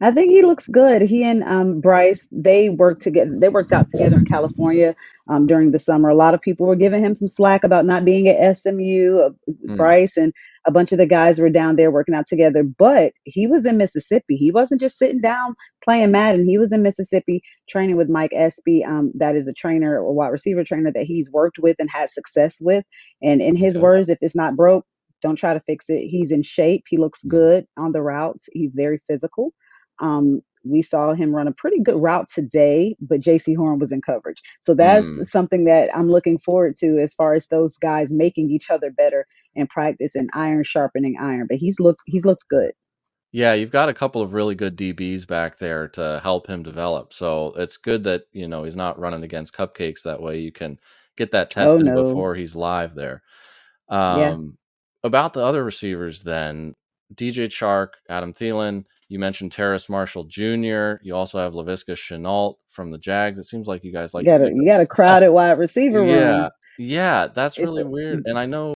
I 0.00 0.10
think 0.12 0.30
he 0.30 0.42
looks 0.42 0.68
good. 0.68 1.02
He 1.02 1.24
and 1.24 1.42
um, 1.44 1.80
Bryce, 1.80 2.28
they 2.32 2.70
worked 2.70 3.02
together. 3.02 3.38
They 3.38 3.48
worked 3.50 3.72
out 3.72 3.86
together 3.90 4.18
in 4.18 4.26
California 4.26 4.94
um, 5.28 5.46
during 5.46 5.70
the 5.72 5.78
summer. 5.78 6.10
A 6.10 6.14
lot 6.14 6.34
of 6.34 6.42
people 6.42 6.66
were 6.66 6.76
giving 6.76 7.02
him 7.02 7.14
some 7.14 7.28
slack 7.28 7.64
about 7.64 7.86
not 7.86 8.04
being 8.04 8.28
at 8.28 8.58
SMU. 8.58 9.18
Uh, 9.18 9.30
Mm, 9.68 9.76
Bryce 9.76 10.16
and 10.16 10.32
a 10.66 10.72
bunch 10.72 10.92
of 10.92 10.98
the 10.98 11.06
guys 11.06 11.40
were 11.40 11.50
down 11.50 11.76
there 11.76 11.90
working 11.90 12.14
out 12.14 12.26
together. 12.26 12.62
But 12.62 13.12
he 13.24 13.46
was 13.46 13.66
in 13.66 13.78
Mississippi. 13.78 14.36
He 14.36 14.52
wasn't 14.52 14.80
just 14.80 14.98
sitting 14.98 15.20
down 15.20 15.54
playing 15.84 16.10
Madden. 16.12 16.48
He 16.48 16.58
was 16.58 16.72
in 16.72 16.82
Mississippi 16.82 17.42
training 17.68 17.96
with 17.96 18.08
Mike 18.10 18.32
Espy. 18.34 18.84
Um, 18.84 19.12
that 19.16 19.36
is 19.36 19.46
a 19.48 19.52
trainer 19.52 19.98
or 20.00 20.12
wide 20.14 20.28
receiver 20.28 20.64
trainer 20.64 20.92
that 20.92 21.04
he's 21.04 21.30
worked 21.30 21.58
with 21.58 21.76
and 21.78 21.90
had 21.90 22.10
success 22.10 22.58
with. 22.60 22.84
And 23.22 23.40
in 23.40 23.56
his 23.56 23.78
words, 23.78 24.08
if 24.08 24.18
it's 24.20 24.36
not 24.36 24.56
broke, 24.56 24.84
don't 25.22 25.36
try 25.36 25.54
to 25.54 25.60
fix 25.60 25.86
it. 25.88 26.06
He's 26.06 26.32
in 26.32 26.42
shape. 26.42 26.84
He 26.88 26.98
looks 26.98 27.22
Mm, 27.24 27.30
good 27.30 27.66
on 27.76 27.92
the 27.92 28.02
routes. 28.02 28.48
He's 28.52 28.74
very 28.74 29.00
physical. 29.08 29.52
Um, 30.00 30.42
we 30.64 30.82
saw 30.82 31.14
him 31.14 31.34
run 31.34 31.48
a 31.48 31.52
pretty 31.52 31.80
good 31.80 31.96
route 31.96 32.28
today, 32.32 32.96
but 33.00 33.20
Jaycee 33.20 33.56
Horn 33.56 33.78
was 33.78 33.92
in 33.92 34.02
coverage. 34.02 34.42
So 34.62 34.74
that's 34.74 35.06
mm. 35.06 35.26
something 35.26 35.64
that 35.66 35.96
I'm 35.96 36.10
looking 36.10 36.38
forward 36.38 36.74
to 36.80 36.98
as 36.98 37.14
far 37.14 37.34
as 37.34 37.48
those 37.48 37.78
guys 37.78 38.12
making 38.12 38.50
each 38.50 38.70
other 38.70 38.90
better 38.90 39.26
in 39.56 39.66
practice 39.66 40.14
and 40.14 40.30
iron 40.34 40.64
sharpening 40.64 41.16
iron. 41.20 41.46
But 41.48 41.58
he's 41.58 41.80
looked 41.80 42.02
he's 42.06 42.24
looked 42.24 42.48
good. 42.48 42.72
Yeah, 43.32 43.52
you've 43.52 43.72
got 43.72 43.88
a 43.90 43.94
couple 43.94 44.22
of 44.22 44.32
really 44.32 44.54
good 44.54 44.78
DBs 44.78 45.26
back 45.26 45.58
there 45.58 45.88
to 45.88 46.20
help 46.22 46.46
him 46.46 46.62
develop. 46.62 47.12
So 47.12 47.52
it's 47.56 47.76
good 47.76 48.04
that, 48.04 48.22
you 48.32 48.48
know, 48.48 48.62
he's 48.64 48.76
not 48.76 48.98
running 48.98 49.24
against 49.24 49.54
cupcakes 49.54 50.02
that 50.04 50.22
way. 50.22 50.38
You 50.38 50.52
can 50.52 50.78
get 51.18 51.32
that 51.32 51.48
Oh 51.56 51.60
tested 51.66 51.84
no. 51.84 52.02
before 52.02 52.34
he's 52.34 52.56
live 52.56 52.94
there. 52.94 53.22
Yeah. 53.90 54.30
Um, 54.30 54.56
about 55.04 55.34
the 55.34 55.44
other 55.44 55.64
receivers 55.64 56.22
then, 56.22 56.74
DJ 57.14 57.48
Chark, 57.48 57.88
Adam 58.08 58.32
Thielen, 58.32 58.84
You 59.08 59.18
mentioned 59.18 59.52
Terrace 59.52 59.88
Marshall 59.88 60.24
Jr. 60.24 60.94
You 61.02 61.14
also 61.14 61.38
have 61.38 61.52
Laviska 61.52 61.94
Shenault 61.94 62.54
from 62.70 62.90
the 62.90 62.98
Jags. 62.98 63.38
It 63.38 63.44
seems 63.44 63.68
like 63.68 63.84
you 63.84 63.92
guys 63.92 64.14
like 64.14 64.24
you 64.24 64.30
got 64.30 64.40
a 64.40 64.50
you 64.50 64.66
got 64.66 64.80
a 64.80 64.86
crowded 64.86 65.30
wide 65.32 65.58
receiver 65.58 66.00
room. 66.00 66.08
Yeah, 66.08 66.48
yeah, 66.78 67.28
that's 67.28 67.58
really 67.58 67.84
weird. 67.84 68.22
And 68.26 68.38
I 68.38 68.46
know 68.46 68.74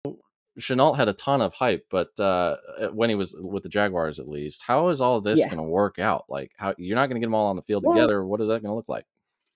Shenault 0.61 0.97
had 0.97 1.09
a 1.09 1.15
ton 1.15 1.43
of 1.43 1.55
hype, 1.55 1.87
but 1.91 2.19
uh, 2.21 2.57
when 2.93 3.11
he 3.11 3.17
was 3.17 3.37
with 3.41 3.65
the 3.65 3.69
Jaguars, 3.71 4.21
at 4.21 4.29
least, 4.29 4.63
how 4.63 4.89
is 4.89 5.01
all 5.01 5.21
this 5.21 5.41
yeah. 5.41 5.47
going 5.47 5.59
to 5.59 5.65
work 5.65 5.99
out? 5.99 6.27
Like, 6.29 6.53
how 6.59 6.75
you're 6.79 6.97
not 6.97 7.09
going 7.09 7.17
to 7.17 7.21
get 7.21 7.27
them 7.27 7.35
all 7.35 7.49
on 7.49 7.57
the 7.57 7.63
field 7.63 7.85
Well, 7.85 7.95
together? 7.95 8.25
What 8.25 8.41
is 8.41 8.49
that 8.49 8.63
going 8.63 8.73
to 8.73 8.77
look 8.77 8.89
like? 8.89 9.07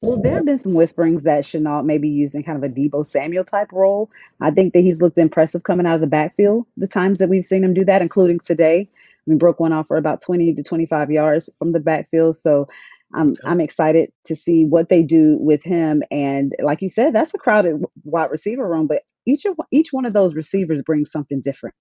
well, 0.02 0.22
there 0.22 0.34
have 0.36 0.46
been 0.46 0.58
some 0.60 0.74
whisperings 0.74 1.24
that 1.24 1.44
Shenault 1.44 1.84
may 1.84 1.98
be 1.98 2.08
using 2.10 2.44
kind 2.44 2.62
of 2.62 2.70
a 2.70 2.74
Deebo 2.74 3.06
Samuel 3.06 3.44
type 3.44 3.72
role. 3.72 4.10
I 4.40 4.50
think 4.52 4.74
that 4.74 4.80
he's 4.82 5.02
looked 5.02 5.18
impressive 5.18 5.64
coming 5.64 5.86
out 5.86 5.96
of 5.96 6.00
the 6.02 6.06
backfield. 6.08 6.66
The 6.76 6.88
times 6.88 7.18
that 7.20 7.28
we've 7.28 7.44
seen 7.44 7.64
him 7.64 7.74
do 7.74 7.84
that, 7.86 8.02
including 8.02 8.40
today, 8.40 8.88
we 9.26 9.36
broke 9.36 9.60
one 9.60 9.72
off 9.72 9.88
for 9.88 9.96
about 9.98 10.22
20 10.22 10.54
to 10.54 10.62
25 10.62 11.10
yards 11.10 11.50
from 11.58 11.72
the 11.72 11.80
backfield. 11.80 12.36
So 12.36 12.68
I'm 13.14 13.36
Okay. 13.40 13.44
I'm 13.44 13.60
excited 13.60 14.12
to 14.26 14.36
see 14.36 14.64
what 14.64 14.88
they 14.88 15.02
do 15.02 15.38
with 15.38 15.62
him. 15.64 16.02
And 16.10 16.54
like 16.62 16.82
you 16.82 16.88
said, 16.88 17.14
that's 17.14 17.34
a 17.34 17.38
crowded 17.38 17.84
wide 18.04 18.30
receiver 18.30 18.68
room, 18.68 18.86
but 18.86 19.02
each 19.30 19.46
of 19.46 19.56
each 19.72 19.90
one 19.92 20.06
of 20.06 20.14
those 20.14 20.36
receivers 20.36 20.82
brings 20.82 21.12
something 21.12 21.42
different. 21.42 21.76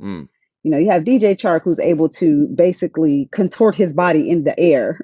Mm, 0.00 0.28
You 0.64 0.70
know, 0.72 0.78
you 0.78 0.90
have 0.90 1.04
DJ 1.04 1.36
Chark 1.36 1.62
who's 1.64 1.80
able 1.80 2.10
to 2.10 2.48
basically 2.54 3.28
contort 3.32 3.76
his 3.76 3.94
body 3.94 4.30
in 4.30 4.44
the 4.44 4.58
air 4.60 5.00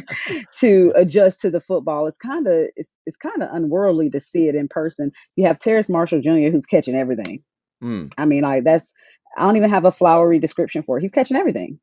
to 0.58 0.92
adjust 0.96 1.42
to 1.42 1.50
the 1.50 1.60
football. 1.60 2.06
It's 2.08 2.18
kind 2.18 2.46
of 2.46 2.54
it's, 2.76 2.90
it's 3.06 3.16
kind 3.16 3.42
of 3.42 3.50
unworldly 3.52 4.10
to 4.10 4.20
see 4.20 4.48
it 4.48 4.54
in 4.54 4.68
person. 4.68 5.10
You 5.36 5.46
have 5.48 5.60
Terrace 5.60 5.90
Marshall 5.90 6.20
Jr. 6.22 6.50
who's 6.50 6.66
catching 6.66 6.96
everything. 6.96 7.42
mm, 7.82 8.12
I 8.18 8.26
mean, 8.26 8.42
like 8.42 8.64
that's 8.64 8.92
I 9.36 9.42
don't 9.44 9.56
even 9.56 9.70
have 9.70 9.84
a 9.84 9.92
flowery 9.92 10.38
description 10.38 10.82
for 10.82 10.98
it. 10.98 11.02
He's 11.02 11.10
catching 11.10 11.36
everything. 11.36 11.78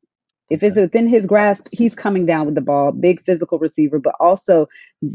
If 0.50 0.62
it's 0.62 0.76
within 0.76 1.08
his 1.08 1.26
grasp, 1.26 1.68
he's 1.72 1.94
coming 1.94 2.26
down 2.26 2.46
with 2.46 2.54
the 2.54 2.60
ball. 2.62 2.92
Big 2.92 3.24
physical 3.24 3.58
receiver, 3.58 3.98
but 3.98 4.14
also 4.20 4.66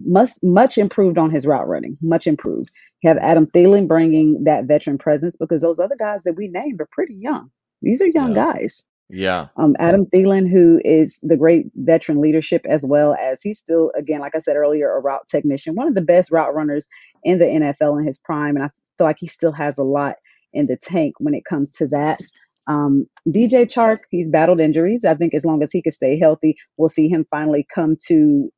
must 0.05 0.43
much 0.43 0.77
improved 0.77 1.17
on 1.17 1.29
his 1.31 1.45
route 1.45 1.67
running. 1.67 1.97
Much 2.01 2.27
improved. 2.27 2.69
Have 3.03 3.17
Adam 3.17 3.47
Thielen 3.47 3.87
bringing 3.87 4.43
that 4.45 4.65
veteran 4.65 4.97
presence 4.97 5.35
because 5.37 5.61
those 5.61 5.79
other 5.79 5.95
guys 5.97 6.23
that 6.23 6.35
we 6.35 6.47
named 6.49 6.81
are 6.81 6.89
pretty 6.91 7.15
young. 7.15 7.51
These 7.81 8.01
are 8.01 8.07
young 8.07 8.35
Yeah. 8.35 8.53
guys. 8.53 8.83
Yeah. 9.09 9.47
Um, 9.57 9.75
Adam 9.79 10.05
Thielen, 10.05 10.49
who 10.49 10.81
is 10.85 11.19
the 11.23 11.37
great 11.37 11.67
veteran 11.75 12.21
leadership 12.21 12.65
as 12.69 12.85
well 12.85 13.13
as 13.15 13.41
he's 13.43 13.59
still, 13.59 13.91
again, 13.95 14.21
like 14.21 14.35
I 14.35 14.39
said 14.39 14.55
earlier, 14.55 14.95
a 14.95 15.01
route 15.01 15.27
technician, 15.29 15.75
one 15.75 15.87
of 15.87 15.95
the 15.95 16.01
best 16.03 16.31
route 16.31 16.55
runners 16.55 16.87
in 17.23 17.39
the 17.39 17.45
NFL 17.45 17.99
in 17.99 18.05
his 18.05 18.19
prime. 18.19 18.55
And 18.55 18.63
I 18.65 18.69
feel 18.97 19.07
like 19.07 19.17
he 19.19 19.27
still 19.27 19.51
has 19.51 19.77
a 19.77 19.83
lot 19.83 20.15
in 20.53 20.67
the 20.67 20.77
tank 20.77 21.15
when 21.19 21.33
it 21.33 21.45
comes 21.45 21.71
to 21.73 21.87
that. 21.87 22.19
Um, 22.67 23.07
DJ 23.27 23.65
Chark, 23.65 23.99
he's 24.11 24.27
battled 24.27 24.61
injuries. 24.61 25.03
I 25.05 25.15
think 25.15 25.33
as 25.33 25.45
long 25.45 25.63
as 25.63 25.71
he 25.71 25.81
can 25.81 25.91
stay 25.91 26.17
healthy, 26.19 26.55
we'll 26.77 26.89
see 26.89 27.09
him 27.09 27.25
finally 27.31 27.67
come 27.73 27.97
to 28.07 28.51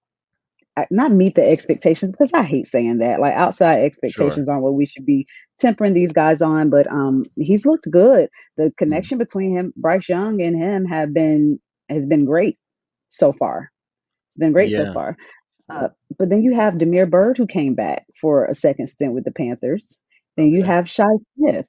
not 0.91 1.11
meet 1.11 1.35
the 1.35 1.47
expectations 1.49 2.11
because 2.11 2.33
I 2.33 2.43
hate 2.43 2.67
saying 2.67 2.99
that. 2.99 3.19
Like 3.19 3.35
outside 3.35 3.81
Sure. 4.05 4.43
expectations 4.43 4.49
aren't 4.49 4.63
what 4.63 4.73
we 4.75 4.85
should 4.85 5.05
be 5.05 5.27
tempering 5.59 5.93
these 5.93 6.13
guys 6.13 6.41
on, 6.41 6.69
but 6.69 6.87
um, 6.91 7.25
he's 7.37 7.65
looked 7.65 7.89
good. 7.91 8.29
The 8.57 8.73
Mm, 8.87 9.05
connection 9.05 9.17
between 9.17 9.55
him, 9.55 9.73
Bryce 9.77 10.09
Young, 10.09 10.41
and 10.41 10.57
him 10.57 10.85
have 10.85 11.13
been 11.13 11.59
has 11.89 12.05
been 12.05 12.25
great 12.25 12.57
so 13.09 13.33
far. 13.33 13.71
It's 14.31 14.39
been 14.39 14.53
great 14.53 14.73
so 14.73 14.87
far. 14.87 15.17
Uh, 15.69 15.89
but 16.19 16.29
then 16.29 16.43
you 16.43 16.55
have 16.55 16.79
Damiere 16.79 17.07
Byrd 17.07 17.37
who 17.37 17.47
came 17.47 17.75
back 17.75 18.05
for 18.21 18.45
a 18.45 18.55
second 18.55 18.87
stint 18.87 19.13
with 19.13 19.25
the 19.25 19.31
Panthers. 19.33 19.99
Then 20.37 20.47
you 20.47 20.63
Okay. 20.63 20.63
have 20.63 20.89
Shi 20.89 21.03
Smith 21.37 21.67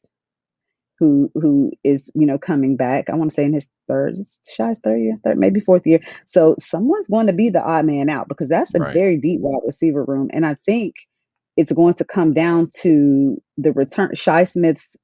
who 0.99 1.31
who 1.35 1.73
is 1.85 2.11
you 2.15 2.27
know 2.27 2.39
coming 2.39 2.77
back. 2.77 3.11
I 3.11 3.17
want 3.17 3.31
to 3.31 3.35
say 3.35 3.45
in 3.45 3.53
his 3.55 3.69
third, 3.89 4.17
Shi's 4.51 4.81
third 4.81 4.99
year, 5.01 5.19
third 5.25 5.39
maybe 5.39 5.61
fourth 5.61 5.87
year. 5.87 6.01
So 6.27 6.55
someone's 6.59 7.09
going 7.09 7.27
to 7.29 7.33
be 7.33 7.51
the 7.51 7.63
odd 7.63 7.87
man 7.87 8.09
out 8.11 8.29
because 8.29 8.49
that's 8.49 8.75
a 8.75 8.81
Right. 8.81 8.95
very 8.95 9.19
deep 9.19 9.41
wide 9.41 9.63
receiver 9.67 10.05
room, 10.05 10.31
and 10.33 10.47
I 10.47 10.57
think 10.67 10.95
it's 11.57 11.73
going 11.73 11.95
to 11.95 12.05
come 12.05 12.33
down 12.35 12.69
to 12.83 13.41
the 13.59 13.73
return 13.73 14.11
Shi 14.15 14.45
Smith's 14.47 14.97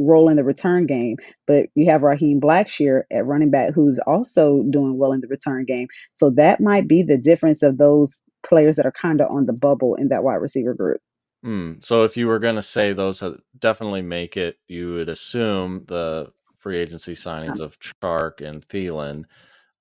role 0.00 0.28
in 0.28 0.36
the 0.36 0.44
return 0.44 0.86
game. 0.86 1.16
But 1.46 1.66
you 1.74 1.90
have 1.90 2.02
Raheem 2.02 2.40
Blackshear 2.40 3.02
at 3.12 3.26
running 3.26 3.50
back 3.50 3.74
who's 3.74 3.98
also 4.00 4.62
doing 4.70 4.98
well 4.98 5.12
in 5.12 5.20
the 5.20 5.28
return 5.28 5.64
game. 5.64 5.88
So 6.14 6.30
that 6.32 6.60
might 6.60 6.88
be 6.88 7.02
the 7.02 7.18
difference 7.18 7.62
of 7.62 7.78
those 7.78 8.22
players 8.46 8.76
that 8.76 8.86
are 8.86 8.92
kind 9.00 9.20
of 9.20 9.30
on 9.30 9.46
the 9.46 9.52
bubble 9.54 9.94
in 9.96 10.08
that 10.08 10.24
wide 10.24 10.36
receiver 10.36 10.74
group. 10.74 11.00
Mm. 11.44 11.84
So 11.84 12.04
if 12.04 12.16
you 12.16 12.26
were 12.26 12.38
going 12.38 12.56
to 12.56 12.62
say 12.62 12.92
those 12.92 13.20
that 13.20 13.40
definitely 13.58 14.02
make 14.02 14.36
it, 14.36 14.60
you 14.66 14.94
would 14.94 15.08
assume 15.08 15.84
the 15.86 16.32
free 16.58 16.78
agency 16.78 17.12
signings 17.12 17.60
Um, 17.60 17.66
of 17.66 17.78
Chark 17.78 18.40
and 18.40 18.66
Thielen. 18.66 19.24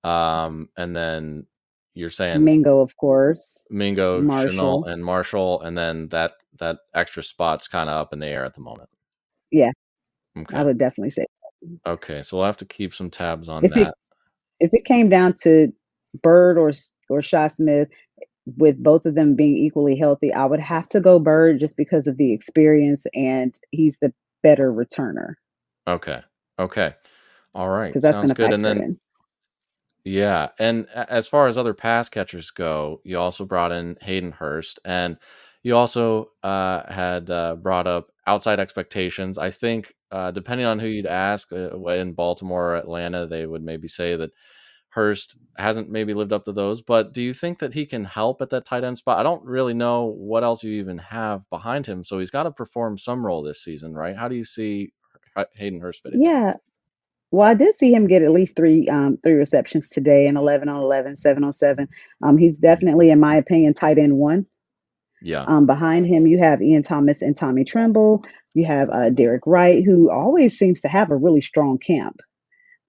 Um, 0.04 0.70
and 0.78 0.96
then 0.96 1.48
you're 1.96 2.12
saying 2.12 2.44
Mingo, 2.44 2.80
of 2.80 2.96
course, 2.98 3.64
Mingo, 3.72 4.22
Marshall. 4.22 4.86
and 4.86 5.04
Marshall, 5.04 5.62
and 5.64 5.76
then 5.76 6.08
that 6.10 6.34
that 6.60 6.78
extra 6.94 7.24
spot's 7.24 7.68
kind 7.68 7.90
of 7.90 8.00
up 8.00 8.14
in 8.14 8.20
the 8.20 8.28
air 8.28 8.46
at 8.46 8.54
the 8.54 8.62
moment. 8.62 8.90
Yeah, 9.50 9.72
okay. 10.38 10.56
I 10.58 10.64
would 10.64 10.78
definitely 10.78 11.10
say. 11.10 11.26
Okay. 11.88 12.22
So 12.22 12.38
we'll 12.38 12.46
have 12.46 12.58
to 12.58 12.66
keep 12.66 12.94
some 12.94 13.10
tabs 13.10 13.50
on 13.50 13.66
If 13.66 13.76
it 13.76 13.86
that. 13.86 13.96
if 14.60 14.74
it 14.76 14.86
came 14.86 15.10
down 15.10 15.34
to 15.42 15.74
Byrd 16.22 16.60
or 16.60 16.72
or 17.10 17.22
Shi 17.24 17.50
Smith, 17.50 17.90
with 18.58 18.82
both 18.82 19.06
of 19.06 19.16
them 19.16 19.36
being 19.36 19.58
equally 19.58 19.98
healthy, 19.98 20.34
I 20.34 20.46
would 20.46 20.62
have 20.62 20.88
to 20.90 21.02
go 21.02 21.20
Byrd 21.20 21.60
just 21.60 21.78
because 21.78 22.08
of 22.08 22.18
the 22.18 22.34
experience 22.34 23.06
and 23.14 23.54
he's 23.72 23.98
the 24.02 24.14
better 24.44 24.72
returner 24.72 25.34
Okay. 25.88 26.22
Okay. 26.60 26.94
All 27.56 27.70
right. 27.70 27.90
because 27.90 28.04
that's 28.04 28.18
going 28.18 28.30
Sounds 28.30 28.32
to 28.32 28.36
good. 28.36 28.54
And 28.54 28.66
then 28.66 28.78
in. 28.78 28.98
Yeah, 30.04 30.50
and 30.58 30.88
as 30.90 31.28
far 31.28 31.48
as 31.48 31.58
other 31.58 31.74
pass 31.74 32.10
catchers 32.10 32.52
go, 32.52 33.02
you 33.04 33.20
also 33.20 33.46
brought 33.46 33.74
in 33.74 33.98
Hayden 34.02 34.32
Hurst, 34.32 34.80
and 34.86 35.18
you 35.64 35.76
also 35.76 36.32
uh, 36.44 36.92
had 36.92 37.30
uh, 37.30 37.58
brought 37.58 37.88
up 37.88 38.08
outside 38.26 38.60
expectations. 38.60 39.38
I 39.38 39.52
think, 39.52 39.94
uh, 40.12 40.32
depending 40.32 40.66
on 40.68 40.80
who 40.80 40.88
you'd 40.88 41.08
ask 41.08 41.52
uh, 41.52 41.78
in 41.88 42.14
Baltimore 42.14 42.72
or 42.72 42.76
Atlanta, 42.78 43.28
they 43.28 43.46
would 43.46 43.64
maybe 43.64 43.90
say 43.90 44.16
that 44.16 44.32
Hurst 44.98 45.36
hasn't 45.58 45.92
maybe 45.92 46.16
lived 46.16 46.34
up 46.34 46.46
to 46.46 46.52
those. 46.52 46.82
But 46.82 47.14
do 47.14 47.22
you 47.22 47.32
think 47.32 47.60
that 47.60 47.74
he 47.74 47.86
can 47.86 48.04
help 48.04 48.42
at 48.42 48.50
that 48.50 48.66
tight 48.66 48.84
end 48.84 48.98
spot? 48.98 49.20
I 49.20 49.24
don't 49.24 49.44
really 49.46 49.76
know 49.76 50.06
what 50.06 50.44
else 50.44 50.64
you 50.64 50.72
even 50.74 50.98
have 50.98 51.48
behind 51.52 51.86
him, 51.86 52.04
so 52.04 52.18
he's 52.18 52.32
got 52.32 52.44
to 52.44 52.52
perform 52.52 52.98
some 52.98 53.24
role 53.24 53.44
this 53.44 53.64
season, 53.64 53.94
right? 53.94 54.18
How 54.18 54.28
do 54.28 54.36
you 54.36 54.44
see 54.44 54.92
Hayden 55.54 55.80
Hurst 55.80 56.02
fitting? 56.02 56.24
Yeah. 56.24 56.54
Well, 57.30 57.48
I 57.48 57.54
did 57.54 57.76
see 57.76 57.94
him 57.94 58.08
get 58.08 58.24
at 58.24 58.32
least 58.32 58.56
three 58.56 58.88
um, 58.88 59.20
three 59.22 59.34
receptions 59.34 59.90
today, 59.90 60.26
and 60.26 60.36
11 60.36 60.68
on 60.68 60.82
11, 60.82 61.18
7 61.18 61.44
on 61.44 61.54
7. 61.54 61.88
Um, 62.24 62.38
he's 62.38 62.58
definitely, 62.58 63.12
in 63.12 63.20
my 63.20 63.36
opinion, 63.36 63.76
tight 63.76 64.00
end 64.00 64.18
one. 64.18 64.48
Yeah. 65.22 65.44
Um, 65.44 65.68
behind 65.68 66.08
him, 66.08 66.26
you 66.26 66.40
have 66.40 66.62
Ian 66.62 66.82
Thomas 66.82 67.22
and 67.22 67.38
Tommy 67.38 67.66
Tremble. 67.66 68.24
You 68.56 68.66
have 68.66 68.90
uh, 68.90 69.12
Derek 69.12 69.44
Wright, 69.46 69.84
who 69.86 70.10
always 70.10 70.58
seems 70.58 70.82
to 70.82 70.88
have 70.88 71.12
a 71.12 71.16
really 71.16 71.42
strong 71.42 71.78
camp. 71.78 72.20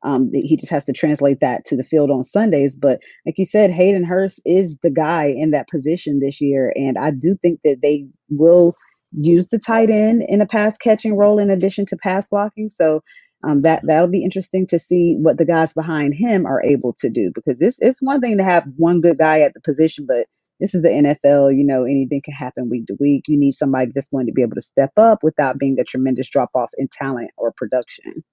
Um, 0.04 0.30
he 0.32 0.56
just 0.56 0.70
has 0.70 0.84
to 0.87 0.92
translate 0.92 1.40
that 1.40 1.64
to 1.66 1.76
the 1.76 1.82
field 1.82 2.11
on 2.11 2.24
Sundays. 2.24 2.76
But 2.76 3.00
like 3.26 3.37
you 3.38 3.44
said, 3.44 3.70
Hayden 3.70 4.04
Hurst 4.04 4.40
is 4.44 4.76
the 4.82 4.90
guy 4.90 5.26
in 5.26 5.50
that 5.52 5.68
position 5.68 6.20
this 6.20 6.40
year, 6.40 6.72
and 6.76 6.96
I 6.98 7.11
do 7.11 7.37
think 7.42 7.61
that 7.64 7.78
they 7.82 8.06
will 8.30 8.74
use 9.12 9.48
the 9.48 9.58
tight 9.58 9.90
end 9.90 10.22
in 10.28 10.40
a 10.40 10.46
pass 10.46 10.76
catching 10.76 11.16
role 11.16 11.38
in 11.38 11.50
addition 11.50 11.87
to 11.87 11.96
pass 11.96 12.28
blocking. 12.28 12.70
So 12.70 13.02
um, 13.44 13.61
that 13.62 13.82
that'll 13.87 14.11
be 14.11 14.24
interesting 14.24 14.66
to 14.68 14.78
see 14.78 15.14
what 15.16 15.38
the 15.38 15.44
guys 15.44 15.72
behind 15.72 16.14
him 16.14 16.46
are 16.46 16.62
able 16.62 16.92
to 16.98 17.08
do 17.08 17.30
because 17.34 17.58
this 17.58 17.76
it's 17.80 18.02
one 18.02 18.20
thing 18.20 18.38
to 18.38 18.44
have 18.44 18.64
one 18.76 19.00
good 19.00 19.18
guy 19.18 19.40
at 19.40 19.54
the 19.54 19.61
position, 19.61 20.06
but 20.08 20.26
this 20.61 20.74
is 20.74 20.82
the 20.82 20.88
NFL. 20.88 21.56
You 21.56 21.64
know, 21.64 21.84
anything 21.84 22.20
can 22.24 22.34
happen 22.34 22.68
week 22.68 22.87
to 22.87 22.96
week. 22.98 23.24
You 23.28 23.38
need 23.38 23.52
somebody 23.52 23.92
that's 23.94 24.11
going 24.11 24.26
to 24.26 24.32
be 24.32 24.42
able 24.42 24.56
to 24.56 24.62
step 24.62 24.90
up 24.96 25.20
without 25.22 25.58
being 25.58 25.78
a 25.78 25.84
tremendous 25.84 26.28
drop 26.28 26.50
off 26.54 26.70
in 26.76 26.88
talent 26.90 27.30
or 27.37 27.52
production. 27.56 28.24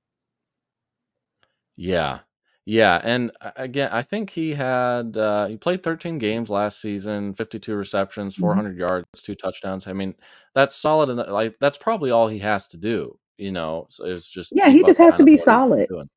Yeah. 1.77 2.19
Yeah, 2.67 2.99
and 3.03 3.31
uh, 3.41 3.51
again, 3.57 3.89
I 3.91 4.01
think 4.03 4.29
he 4.31 4.53
had 4.53 5.17
uh 5.17 5.47
he 5.47 5.57
played 5.57 5.83
13 5.83 6.17
games 6.17 6.49
last 6.49 6.81
season, 6.81 7.33
52 7.35 7.75
receptions, 7.75 8.35
Mhm. 8.37 8.63
400 8.63 8.77
yards, 8.77 9.05
two 9.21 9.35
touchdowns. 9.35 9.87
I 9.87 9.93
mean, 9.93 10.15
that's 10.55 10.75
solid 10.75 11.09
and 11.09 11.19
like 11.31 11.57
that's 11.59 11.77
probably 11.77 12.11
all 12.11 12.27
he 12.27 12.39
has 12.39 12.67
to 12.69 12.77
do, 12.77 13.19
you 13.37 13.51
know, 13.51 13.85
so 13.89 14.05
is 14.05 14.27
just 14.29 14.53
Yeah, 14.53 14.69
he 14.69 14.83
just 14.83 14.99
has 14.99 15.15
to 15.15 15.23
of 15.23 15.25
be 15.25 15.37
what 15.37 15.49
he's 15.49 15.63
been 15.65 15.83
solid. 15.83 15.89
doing. 15.89 16.09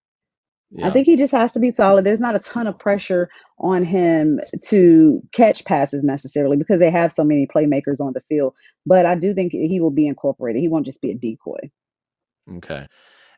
I 0.82 0.90
Yeah. 0.90 0.92
think 0.92 1.06
he 1.06 1.16
just 1.16 1.32
has 1.32 1.52
to 1.52 1.60
be 1.60 1.70
solid. 1.72 2.04
There's 2.06 2.20
not 2.20 2.36
a 2.36 2.40
ton 2.40 2.68
of 2.68 2.78
pressure 2.78 3.30
on 3.58 3.84
him 3.84 4.40
to 4.66 5.22
catch 5.32 5.64
passes 5.64 6.04
necessarily 6.04 6.56
because 6.56 6.78
they 6.80 6.90
have 6.90 7.12
so 7.12 7.24
many 7.24 7.46
playmakers 7.48 8.00
on 8.00 8.12
the 8.14 8.22
field. 8.28 8.54
But 8.86 9.06
I 9.06 9.16
do 9.16 9.34
think 9.34 9.52
he 9.52 9.80
will 9.80 9.90
be 9.90 10.06
incorporated. 10.08 10.60
He 10.62 10.68
won't 10.68 10.86
just 10.86 11.02
be 11.02 11.10
a 11.12 11.16
decoy. 11.16 11.70
Okay. 12.58 12.86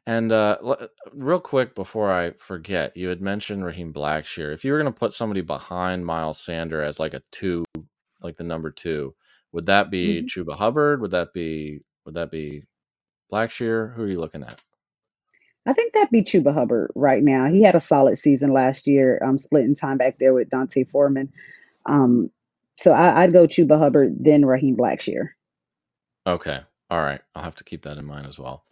And 0.06 0.32
uh 0.32 0.56
l- 0.62 0.88
real 1.12 1.40
quick 1.40 1.74
before 1.74 2.10
I 2.10 2.32
forget, 2.32 2.96
you 2.96 3.08
had 3.08 3.20
mentioned 3.20 3.64
Raheem 3.64 3.92
Blackshear. 3.92 4.52
If 4.54 4.64
you 4.64 4.72
were 4.72 4.80
going 4.80 4.92
to 4.92 4.98
put 4.98 5.12
somebody 5.12 5.42
behind 5.42 6.06
Miles 6.06 6.40
Sander 6.40 6.82
as 6.82 6.98
like 6.98 7.14
a 7.14 7.22
2, 7.32 7.64
like 8.22 8.36
the 8.36 8.44
number 8.44 8.70
2, 8.70 9.14
would 9.52 9.66
that 9.66 9.90
be 9.90 10.22
Mhm. 10.22 10.26
Chuba 10.26 10.56
Hubbard? 10.56 11.00
Would 11.00 11.10
that 11.12 11.32
be 11.32 11.82
would 12.04 12.14
that 12.14 12.30
be 12.30 12.64
Blackshear? 13.32 13.94
Who 13.94 14.02
are 14.04 14.08
you 14.08 14.18
looking 14.20 14.42
at? 14.42 14.60
I 15.66 15.74
think 15.74 15.92
that'd 15.92 16.10
be 16.10 16.22
Chuba 16.22 16.54
Hubbard 16.54 16.90
right 16.94 17.22
now. 17.22 17.46
He 17.50 17.62
had 17.62 17.74
a 17.74 17.80
solid 17.80 18.16
season 18.16 18.52
last 18.52 18.86
year, 18.86 19.20
um, 19.22 19.38
splitting 19.38 19.74
time 19.74 19.98
back 19.98 20.18
there 20.18 20.32
with 20.32 20.48
D'Onta 20.48 20.88
Foreman. 20.90 21.30
Um, 21.86 22.30
so 22.78 22.92
I, 22.92 23.26
would 23.26 23.34
go 23.34 23.46
Chuba 23.46 23.78
Hubbard, 23.78 24.16
then 24.18 24.46
Raheem 24.46 24.76
Blackshear. 24.76 25.28
Okay. 26.26 26.60
All 26.90 27.00
right. 27.02 27.20
I'll 27.34 27.42
have 27.44 27.56
to 27.56 27.64
keep 27.64 27.82
that 27.82 27.98
in 27.98 28.06
mind 28.06 28.26
as 28.26 28.38
well. 28.38 28.64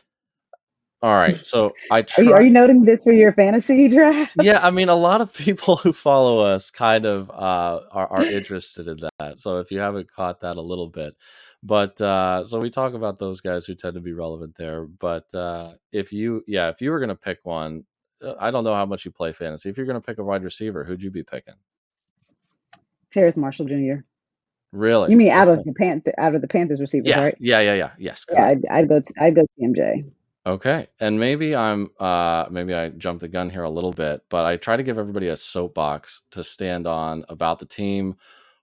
All 1.01 1.15
right. 1.15 1.35
So 1.35 1.75
I 1.93 2.03
try- 2.03 2.25
are, 2.25 2.27
you, 2.27 2.33
are 2.35 2.43
you 2.43 2.51
noting 2.51 2.85
this 2.85 3.05
for 3.05 3.13
your 3.13 3.33
fantasy 3.33 3.89
draft? 3.95 4.33
yeah, 4.43 4.59
I 4.61 4.71
mean, 4.71 4.89
a 4.89 4.97
lot 4.97 5.21
of 5.21 5.33
people 5.33 5.77
who 5.77 5.93
follow 5.93 6.41
us 6.41 6.71
kind 6.71 7.05
of 7.05 7.31
uh, 7.31 7.81
are, 7.93 8.13
are 8.13 8.25
interested 8.25 8.89
in 8.89 8.99
that. 9.21 9.39
So 9.39 9.59
if 9.59 9.71
you 9.71 9.79
haven't 9.79 10.11
caught 10.11 10.41
that 10.41 10.57
a 10.57 10.61
little 10.61 10.89
bit, 10.89 11.15
but 11.63 12.01
uh, 12.01 12.45
so 12.45 12.59
we 12.59 12.71
talk 12.71 12.95
about 12.95 13.19
those 13.19 13.41
guys 13.41 13.65
who 13.65 13.75
tend 13.75 13.95
to 13.95 14.01
be 14.01 14.13
relevant 14.13 14.57
there. 14.59 14.87
But 14.87 15.33
uh, 15.35 15.75
if 15.93 16.13
you, 16.13 16.43
yeah, 16.49 16.69
if 16.69 16.81
you 16.81 16.91
were 16.91 16.99
going 16.99 17.09
to 17.11 17.15
pick 17.15 17.39
one, 17.45 17.85
uh, 18.23 18.35
I 18.41 18.51
don't 18.51 18.65
know 18.65 18.75
how 18.75 18.87
much 18.87 19.05
you 19.05 19.13
play 19.13 19.33
fantasy. 19.33 19.69
If 19.69 19.77
you're 19.77 19.87
going 19.87 20.01
to 20.01 20.07
pick 20.07 20.19
a 20.19 20.25
wide 20.25 20.43
receiver, 20.43 20.83
who'd 20.83 21.03
you 21.03 21.13
be 21.13 21.23
picking? 21.23 21.55
Terrace 23.13 23.37
Marshall 23.37 23.67
Jr. 23.67 24.03
Really? 24.73 25.13
You 25.13 25.17
mean 25.17 25.31
out 25.31 25.49
of 25.49 25.65
the 25.65 25.73
Panther, 25.73 26.13
out 26.19 26.35
of 26.35 26.43
the 26.43 26.49
Panthers 26.49 26.81
receivers, 26.81 27.09
yeah, 27.09 27.23
right? 27.23 27.37
Yeah, 27.39 27.61
yeah, 27.61 27.75
yeah. 27.75 27.91
Yes. 27.99 28.25
Correct. 28.25 28.61
Yeah, 28.65 28.75
I'd, 28.75 28.83
I'd 28.83 28.89
go. 28.89 29.03
I'd 29.19 29.35
go 29.35 29.47
TMJ. 29.59 30.11
Okay. 30.47 30.87
And 31.01 31.19
maybe 31.21 31.55
I'm 31.55 31.91
uh 32.01 32.47
maybe 32.51 32.73
I 32.75 32.89
jumped 32.91 33.21
the 33.21 33.29
gun 33.29 33.51
here 33.51 33.65
a 33.65 33.71
little 33.71 33.93
bit, 33.93 34.23
but 34.31 34.47
I 34.47 34.57
try 34.57 34.77
to 34.77 34.83
give 34.83 34.99
everybody 34.99 35.29
a 35.29 35.37
soapbox 35.37 36.23
to 36.31 36.43
stand 36.43 36.87
on 36.87 37.25
about 37.29 37.59
the 37.59 37.67
team 37.67 38.17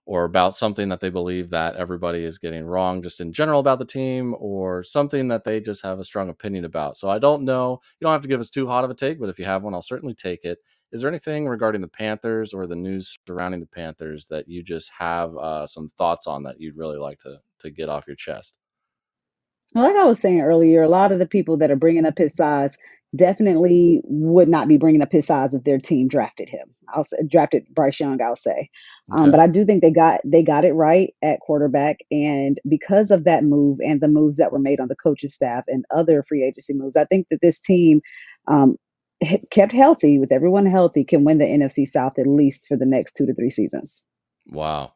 or 0.04 0.24
about 0.24 0.54
something 0.56 0.88
that 0.88 1.00
they 1.00 1.10
believe 1.10 1.50
that 1.50 1.76
everybody 1.76 2.24
is 2.24 2.38
getting 2.38 2.64
wrong 2.64 3.02
just 3.02 3.20
in 3.20 3.32
general 3.32 3.60
about 3.60 3.78
the 3.78 3.84
team 3.84 4.34
or 4.38 4.82
something 4.82 5.28
that 5.28 5.44
they 5.44 5.60
just 5.60 5.84
have 5.84 5.98
a 6.00 6.04
strong 6.04 6.28
opinion 6.28 6.64
about. 6.64 6.96
So 6.96 7.08
I 7.10 7.18
don't 7.18 7.44
know. 7.44 7.80
You 8.00 8.04
don't 8.06 8.12
have 8.12 8.22
to 8.22 8.28
give 8.28 8.40
us 8.40 8.50
too 8.50 8.66
hot 8.66 8.84
of 8.84 8.90
a 8.90 8.94
take, 8.94 9.20
but 9.20 9.28
if 9.28 9.38
you 9.38 9.44
have 9.44 9.62
one, 9.62 9.74
I'll 9.74 9.82
certainly 9.82 10.14
take 10.14 10.44
it. 10.44 10.58
Is 10.92 11.00
there 11.00 11.10
anything 11.10 11.46
regarding 11.48 11.80
the 11.82 11.88
Panthers 11.88 12.54
or 12.54 12.66
the 12.66 12.76
news 12.76 13.18
surrounding 13.26 13.60
the 13.60 13.66
Panthers 13.66 14.26
that 14.28 14.48
you 14.48 14.62
just 14.62 14.90
have 14.98 15.36
uh, 15.36 15.66
some 15.66 15.88
thoughts 15.88 16.26
on 16.26 16.44
that 16.44 16.60
you'd 16.60 16.76
really 16.76 16.98
like 16.98 17.18
to 17.20 17.40
to 17.60 17.70
get 17.70 17.88
off 17.88 18.06
your 18.06 18.16
chest? 18.16 18.56
Like 19.74 19.96
I 19.96 20.04
was 20.04 20.20
saying 20.20 20.40
earlier, 20.40 20.82
a 20.82 20.88
lot 20.88 21.12
of 21.12 21.18
the 21.18 21.26
people 21.26 21.56
that 21.58 21.70
are 21.70 21.76
bringing 21.76 22.06
up 22.06 22.16
his 22.16 22.32
size 22.34 22.76
definitely 23.14 24.00
would 24.04 24.48
not 24.48 24.68
be 24.68 24.76
bringing 24.76 25.02
up 25.02 25.12
his 25.12 25.26
size 25.26 25.54
if 25.54 25.64
their 25.64 25.78
team 25.78 26.08
drafted 26.08 26.48
him. 26.48 26.68
I'll 26.94 27.04
say, 27.04 27.16
drafted 27.28 27.66
Bryce 27.74 27.98
Young. 27.98 28.20
I'll 28.22 28.36
say, 28.36 28.70
um, 29.12 29.22
okay. 29.22 29.30
but 29.32 29.40
I 29.40 29.48
do 29.48 29.64
think 29.64 29.82
they 29.82 29.90
got 29.90 30.20
they 30.24 30.42
got 30.42 30.64
it 30.64 30.72
right 30.72 31.12
at 31.22 31.40
quarterback, 31.40 31.98
and 32.10 32.58
because 32.68 33.10
of 33.10 33.24
that 33.24 33.44
move 33.44 33.78
and 33.80 34.00
the 34.00 34.08
moves 34.08 34.36
that 34.36 34.52
were 34.52 34.58
made 34.58 34.80
on 34.80 34.88
the 34.88 34.96
coaching 34.96 35.30
staff 35.30 35.64
and 35.66 35.84
other 35.94 36.24
free 36.28 36.44
agency 36.44 36.74
moves, 36.74 36.96
I 36.96 37.04
think 37.04 37.26
that 37.30 37.40
this 37.42 37.60
team. 37.60 38.00
Um, 38.48 38.76
kept 39.50 39.72
healthy 39.72 40.18
with 40.18 40.30
everyone 40.30 40.66
healthy 40.66 41.02
can 41.02 41.24
win 41.24 41.38
the 41.38 41.46
NFC 41.46 41.88
South 41.88 42.18
at 42.18 42.26
least 42.26 42.66
for 42.68 42.76
the 42.76 42.84
next 42.84 43.14
two 43.14 43.24
to 43.24 43.32
three 43.32 43.48
seasons. 43.48 44.04
Wow. 44.48 44.92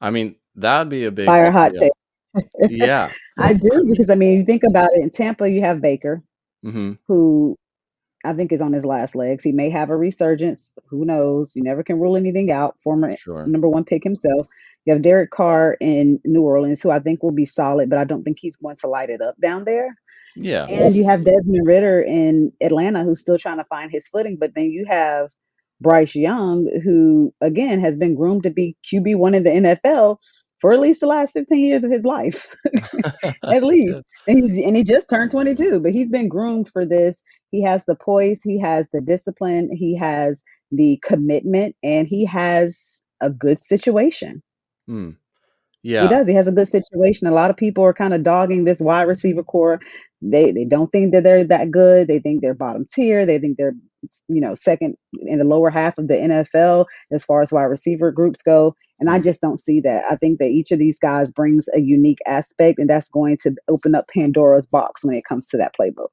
I 0.00 0.10
mean, 0.10 0.36
that 0.56 0.78
would 0.78 0.88
be 0.88 1.04
a 1.04 1.12
big 1.12 1.26
fire 1.26 1.50
hot 1.50 1.72
take. 1.74 1.92
Yeah. 2.68 3.12
I 3.38 3.54
do 3.54 3.84
because 3.90 4.10
I 4.10 4.14
mean, 4.14 4.36
you 4.36 4.44
think 4.44 4.62
about 4.68 4.90
it. 4.94 5.02
In 5.02 5.10
Tampa, 5.10 5.48
you 5.48 5.60
have 5.60 5.80
Baker, 5.80 6.22
mm-hmm. 6.64 6.92
who 7.06 7.56
I 8.24 8.32
think 8.32 8.52
is 8.52 8.60
on 8.60 8.72
his 8.72 8.84
last 8.84 9.14
legs. 9.14 9.44
He 9.44 9.52
may 9.52 9.70
have 9.70 9.90
a 9.90 9.96
resurgence. 9.96 10.72
Who 10.88 11.04
knows? 11.04 11.52
You 11.54 11.62
never 11.62 11.82
can 11.82 11.98
rule 11.98 12.16
anything 12.16 12.50
out. 12.50 12.76
Former 12.82 13.16
sure. 13.16 13.46
number 13.46 13.68
one 13.68 13.84
pick 13.84 14.02
himself. 14.02 14.46
You 14.84 14.92
have 14.94 15.02
Derek 15.02 15.30
Carr 15.30 15.76
in 15.80 16.20
New 16.24 16.42
Orleans, 16.42 16.80
who 16.82 16.90
I 16.90 16.98
think 16.98 17.22
will 17.22 17.32
be 17.32 17.44
solid, 17.44 17.90
but 17.90 17.98
I 17.98 18.04
don't 18.04 18.24
think 18.24 18.38
he's 18.40 18.56
going 18.56 18.76
to 18.76 18.88
light 18.88 19.10
it 19.10 19.20
up 19.20 19.36
down 19.40 19.64
there. 19.64 19.94
Yeah. 20.34 20.64
And 20.64 20.94
you 20.94 21.06
have 21.06 21.24
Desmond 21.24 21.66
Ridder 21.66 22.00
in 22.00 22.52
Atlanta, 22.62 23.04
who's 23.04 23.20
still 23.20 23.38
trying 23.38 23.58
to 23.58 23.64
find 23.64 23.90
his 23.90 24.08
footing. 24.08 24.36
But 24.38 24.54
then 24.54 24.70
you 24.70 24.86
have 24.88 25.30
Bryce 25.80 26.14
Young, 26.14 26.68
who 26.82 27.32
again 27.40 27.80
has 27.80 27.96
been 27.96 28.14
groomed 28.14 28.44
to 28.44 28.50
be 28.50 28.76
QB 28.92 29.16
one 29.16 29.34
in 29.34 29.44
the 29.44 29.50
NFL, 29.50 30.18
for 30.60 30.72
at 30.72 30.80
least 30.80 31.00
the 31.00 31.06
last 31.06 31.32
15 31.32 31.58
years 31.58 31.84
of 31.84 31.90
his 31.90 32.04
life, 32.04 32.46
at 33.44 33.62
least. 33.62 34.00
And, 34.26 34.38
he's, 34.38 34.64
and 34.64 34.76
he 34.76 34.84
just 34.84 35.08
turned 35.08 35.30
22, 35.30 35.80
but 35.80 35.92
he's 35.92 36.10
been 36.10 36.28
groomed 36.28 36.68
for 36.72 36.84
this. 36.84 37.22
He 37.50 37.62
has 37.62 37.84
the 37.84 37.94
poise, 37.94 38.42
he 38.42 38.60
has 38.60 38.88
the 38.92 39.00
discipline, 39.00 39.70
he 39.72 39.96
has 39.96 40.42
the 40.70 40.98
commitment, 41.02 41.76
and 41.82 42.06
he 42.06 42.24
has 42.26 43.00
a 43.20 43.30
good 43.30 43.58
situation. 43.58 44.42
Hmm. 44.86 45.10
Yeah. 45.82 46.02
He 46.02 46.08
does. 46.08 46.26
He 46.26 46.34
has 46.34 46.48
a 46.48 46.52
good 46.52 46.68
situation. 46.68 47.28
A 47.28 47.32
lot 47.32 47.50
of 47.50 47.56
people 47.56 47.84
are 47.84 47.94
kind 47.94 48.12
of 48.12 48.22
dogging 48.22 48.64
this 48.64 48.80
wide 48.80 49.08
receiver 49.08 49.44
corps. 49.44 49.80
They 50.20 50.50
they 50.50 50.64
don't 50.64 50.90
think 50.90 51.12
that 51.12 51.22
they're 51.22 51.44
that 51.44 51.70
good. 51.70 52.08
They 52.08 52.18
think 52.18 52.42
they're 52.42 52.54
bottom 52.54 52.86
tier. 52.92 53.24
They 53.24 53.38
think 53.38 53.56
they're 53.56 53.74
you 54.28 54.40
know 54.40 54.54
second 54.54 54.96
in 55.22 55.38
the 55.38 55.44
lower 55.44 55.70
half 55.70 55.96
of 55.98 56.08
the 56.08 56.14
NFL 56.14 56.86
as 57.12 57.24
far 57.24 57.42
as 57.42 57.52
wide 57.52 57.64
receiver 57.64 58.10
groups 58.10 58.42
go. 58.42 58.74
And 59.00 59.08
I 59.08 59.18
just 59.18 59.40
don't 59.40 59.60
see 59.60 59.80
that. 59.80 60.04
I 60.10 60.16
think 60.16 60.38
that 60.38 60.46
each 60.46 60.72
of 60.72 60.78
these 60.78 60.98
guys 60.98 61.30
brings 61.30 61.68
a 61.74 61.80
unique 61.80 62.18
aspect, 62.26 62.78
and 62.78 62.90
that's 62.90 63.08
going 63.08 63.36
to 63.42 63.54
open 63.68 63.94
up 63.94 64.06
Pandora's 64.12 64.66
box 64.66 65.04
when 65.04 65.14
it 65.14 65.24
comes 65.28 65.46
to 65.48 65.56
that 65.58 65.74
playbook. 65.78 66.08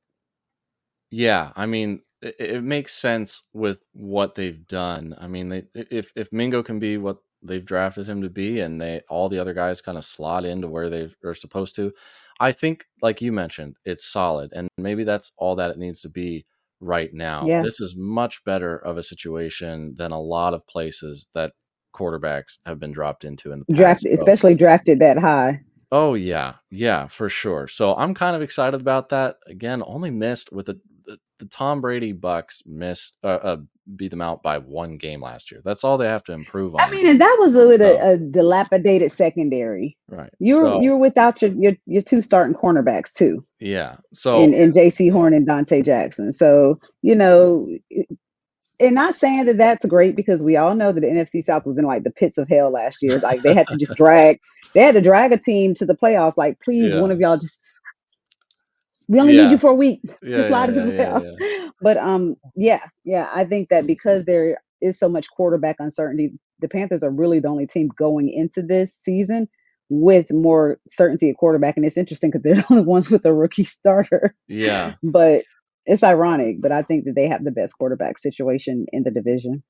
Yeah, 1.09 1.51
I 1.55 1.65
mean, 1.65 2.01
it, 2.21 2.35
it 2.39 2.63
makes 2.63 2.93
sense 2.93 3.43
with 3.53 3.81
what 3.93 4.35
they've 4.35 4.67
done. 4.67 5.15
I 5.19 5.27
mean, 5.27 5.49
they, 5.49 5.63
if 5.73 6.11
if 6.15 6.31
Mingo 6.31 6.61
can 6.61 6.79
be 6.79 6.97
what 6.97 7.17
they've 7.41 7.65
drafted 7.65 8.07
him 8.07 8.21
to 8.21 8.29
be, 8.29 8.59
and 8.59 8.79
they 8.79 9.01
all 9.09 9.29
the 9.29 9.39
other 9.39 9.53
guys 9.53 9.81
kind 9.81 9.97
of 9.97 10.05
slot 10.05 10.45
into 10.45 10.67
where 10.67 10.89
they 10.89 11.09
are 11.23 11.33
supposed 11.33 11.75
to, 11.77 11.93
I 12.39 12.51
think, 12.51 12.85
like 13.01 13.21
you 13.21 13.31
mentioned, 13.31 13.77
it's 13.85 14.05
solid, 14.05 14.51
and 14.53 14.67
maybe 14.77 15.03
that's 15.03 15.31
all 15.37 15.55
that 15.55 15.71
it 15.71 15.77
needs 15.77 16.01
to 16.01 16.09
be 16.09 16.45
right 16.81 17.13
now. 17.13 17.45
Yeah. 17.47 17.61
This 17.61 17.79
is 17.79 17.95
much 17.95 18.43
better 18.43 18.77
of 18.77 18.97
a 18.97 19.03
situation 19.03 19.95
than 19.95 20.11
a 20.11 20.21
lot 20.21 20.53
of 20.53 20.67
places 20.67 21.27
that 21.33 21.53
quarterbacks 21.95 22.57
have 22.65 22.79
been 22.79 22.91
dropped 22.91 23.23
into 23.23 23.51
in 23.51 23.59
the 23.59 23.65
past. 23.65 23.77
Drafted, 23.77 24.11
especially 24.11 24.55
drafted 24.55 24.99
that 24.99 25.17
high. 25.17 25.61
Oh 25.91 26.13
yeah, 26.13 26.55
yeah, 26.69 27.07
for 27.07 27.29
sure. 27.29 27.67
So 27.67 27.95
I'm 27.95 28.13
kind 28.13 28.35
of 28.35 28.41
excited 28.41 28.79
about 28.79 29.09
that. 29.09 29.37
Again, 29.47 29.83
only 29.85 30.11
missed 30.11 30.51
with 30.51 30.65
the 30.65 30.79
the, 31.05 31.17
the 31.39 31.45
Tom 31.45 31.81
Brady 31.81 32.11
Bucks 32.11 32.63
missed 32.65 33.17
uh, 33.23 33.27
uh, 33.27 33.57
beat 33.95 34.09
them 34.09 34.21
out 34.21 34.41
by 34.41 34.57
one 34.57 34.97
game 34.97 35.21
last 35.21 35.51
year. 35.51 35.61
That's 35.63 35.83
all 35.83 35.97
they 35.97 36.07
have 36.07 36.23
to 36.25 36.33
improve 36.33 36.75
on. 36.75 36.81
I 36.81 36.89
mean, 36.89 37.07
and 37.07 37.21
that 37.21 37.37
was 37.39 37.53
with 37.53 37.79
so, 37.79 37.97
a, 37.97 38.13
a, 38.13 38.17
dilapidated 38.17 39.11
secondary. 39.11 39.95
Right. 40.09 40.31
You're 40.39 40.67
so, 40.67 40.81
you 40.81 40.91
were 40.91 40.97
without 40.97 41.41
your, 41.41 41.51
your 41.53 41.73
your 41.85 42.01
two 42.01 42.21
starting 42.21 42.55
cornerbacks 42.55 43.13
too. 43.13 43.45
Yeah. 43.59 43.97
So 44.13 44.37
in, 44.39 44.53
in 44.53 44.71
Jaycee 44.71 45.11
Horn 45.11 45.33
and 45.33 45.47
Donte 45.47 45.85
Jackson. 45.85 46.33
So 46.33 46.79
you 47.01 47.15
know, 47.15 47.67
and 48.79 48.95
not 48.95 49.15
saying 49.15 49.45
that 49.45 49.57
that's 49.57 49.85
great 49.85 50.15
because 50.15 50.41
we 50.43 50.57
all 50.57 50.75
know 50.75 50.91
that 50.91 51.01
the 51.01 51.07
NFC 51.07 51.43
South 51.43 51.65
was 51.65 51.77
in 51.77 51.85
like 51.85 52.03
the 52.03 52.11
pits 52.11 52.37
of 52.37 52.47
hell 52.47 52.71
last 52.71 53.01
year. 53.01 53.19
Like 53.19 53.41
they 53.41 53.53
had 53.53 53.67
to 53.67 53.77
just 53.77 53.95
drag, 53.95 54.39
they 54.73 54.81
had 54.81 54.95
to 54.95 55.01
drag 55.01 55.33
a 55.33 55.37
team 55.37 55.73
to 55.75 55.85
the 55.85 55.95
playoffs. 55.95 56.37
Like, 56.37 56.59
please, 56.63 56.91
yeah. 56.91 56.99
one 56.99 57.11
of 57.11 57.19
y'all 57.19 57.37
just, 57.37 57.81
we 59.07 59.19
only 59.19 59.35
yeah. 59.35 59.43
need 59.43 59.51
you 59.51 59.57
for 59.57 59.71
a 59.71 59.75
week. 59.75 60.01
Yeah, 60.21 60.37
just 60.37 60.49
slide 60.49 60.69
into 60.69 60.81
the 60.81 60.91
playoffs. 60.91 61.71
But 61.81 61.97
um, 61.97 62.35
yeah, 62.55 62.83
yeah, 63.03 63.29
I 63.33 63.45
think 63.45 63.69
that 63.69 63.85
because 63.85 64.25
there 64.25 64.59
is 64.81 64.97
so 64.97 65.09
much 65.09 65.29
quarterback 65.29 65.77
uncertainty, 65.79 66.33
the 66.59 66.67
Panthers 66.67 67.03
are 67.03 67.11
really 67.11 67.39
the 67.39 67.47
only 67.47 67.67
team 67.67 67.89
going 67.97 68.29
into 68.29 68.61
this 68.61 68.97
season 69.03 69.47
with 69.89 70.31
more 70.31 70.79
certainty 70.87 71.29
at 71.29 71.37
quarterback. 71.37 71.77
And 71.77 71.85
it's 71.85 71.97
interesting 71.97 72.31
because 72.31 72.43
they're 72.43 72.55
the 72.55 72.65
only 72.71 72.83
ones 72.83 73.11
with 73.11 73.25
a 73.25 73.33
rookie 73.33 73.63
starter. 73.63 74.35
Yeah. 74.47 74.95
But 75.03 75.43
it's 75.85 76.03
ironic, 76.03 76.61
but 76.61 76.71
I 76.71 76.81
think 76.81 77.05
that 77.05 77.15
they 77.15 77.27
have 77.27 77.43
the 77.43 77.51
best 77.51 77.77
quarterback 77.77 78.17
situation 78.17 78.85
in 78.91 79.03
the 79.03 79.11
division. 79.11 79.63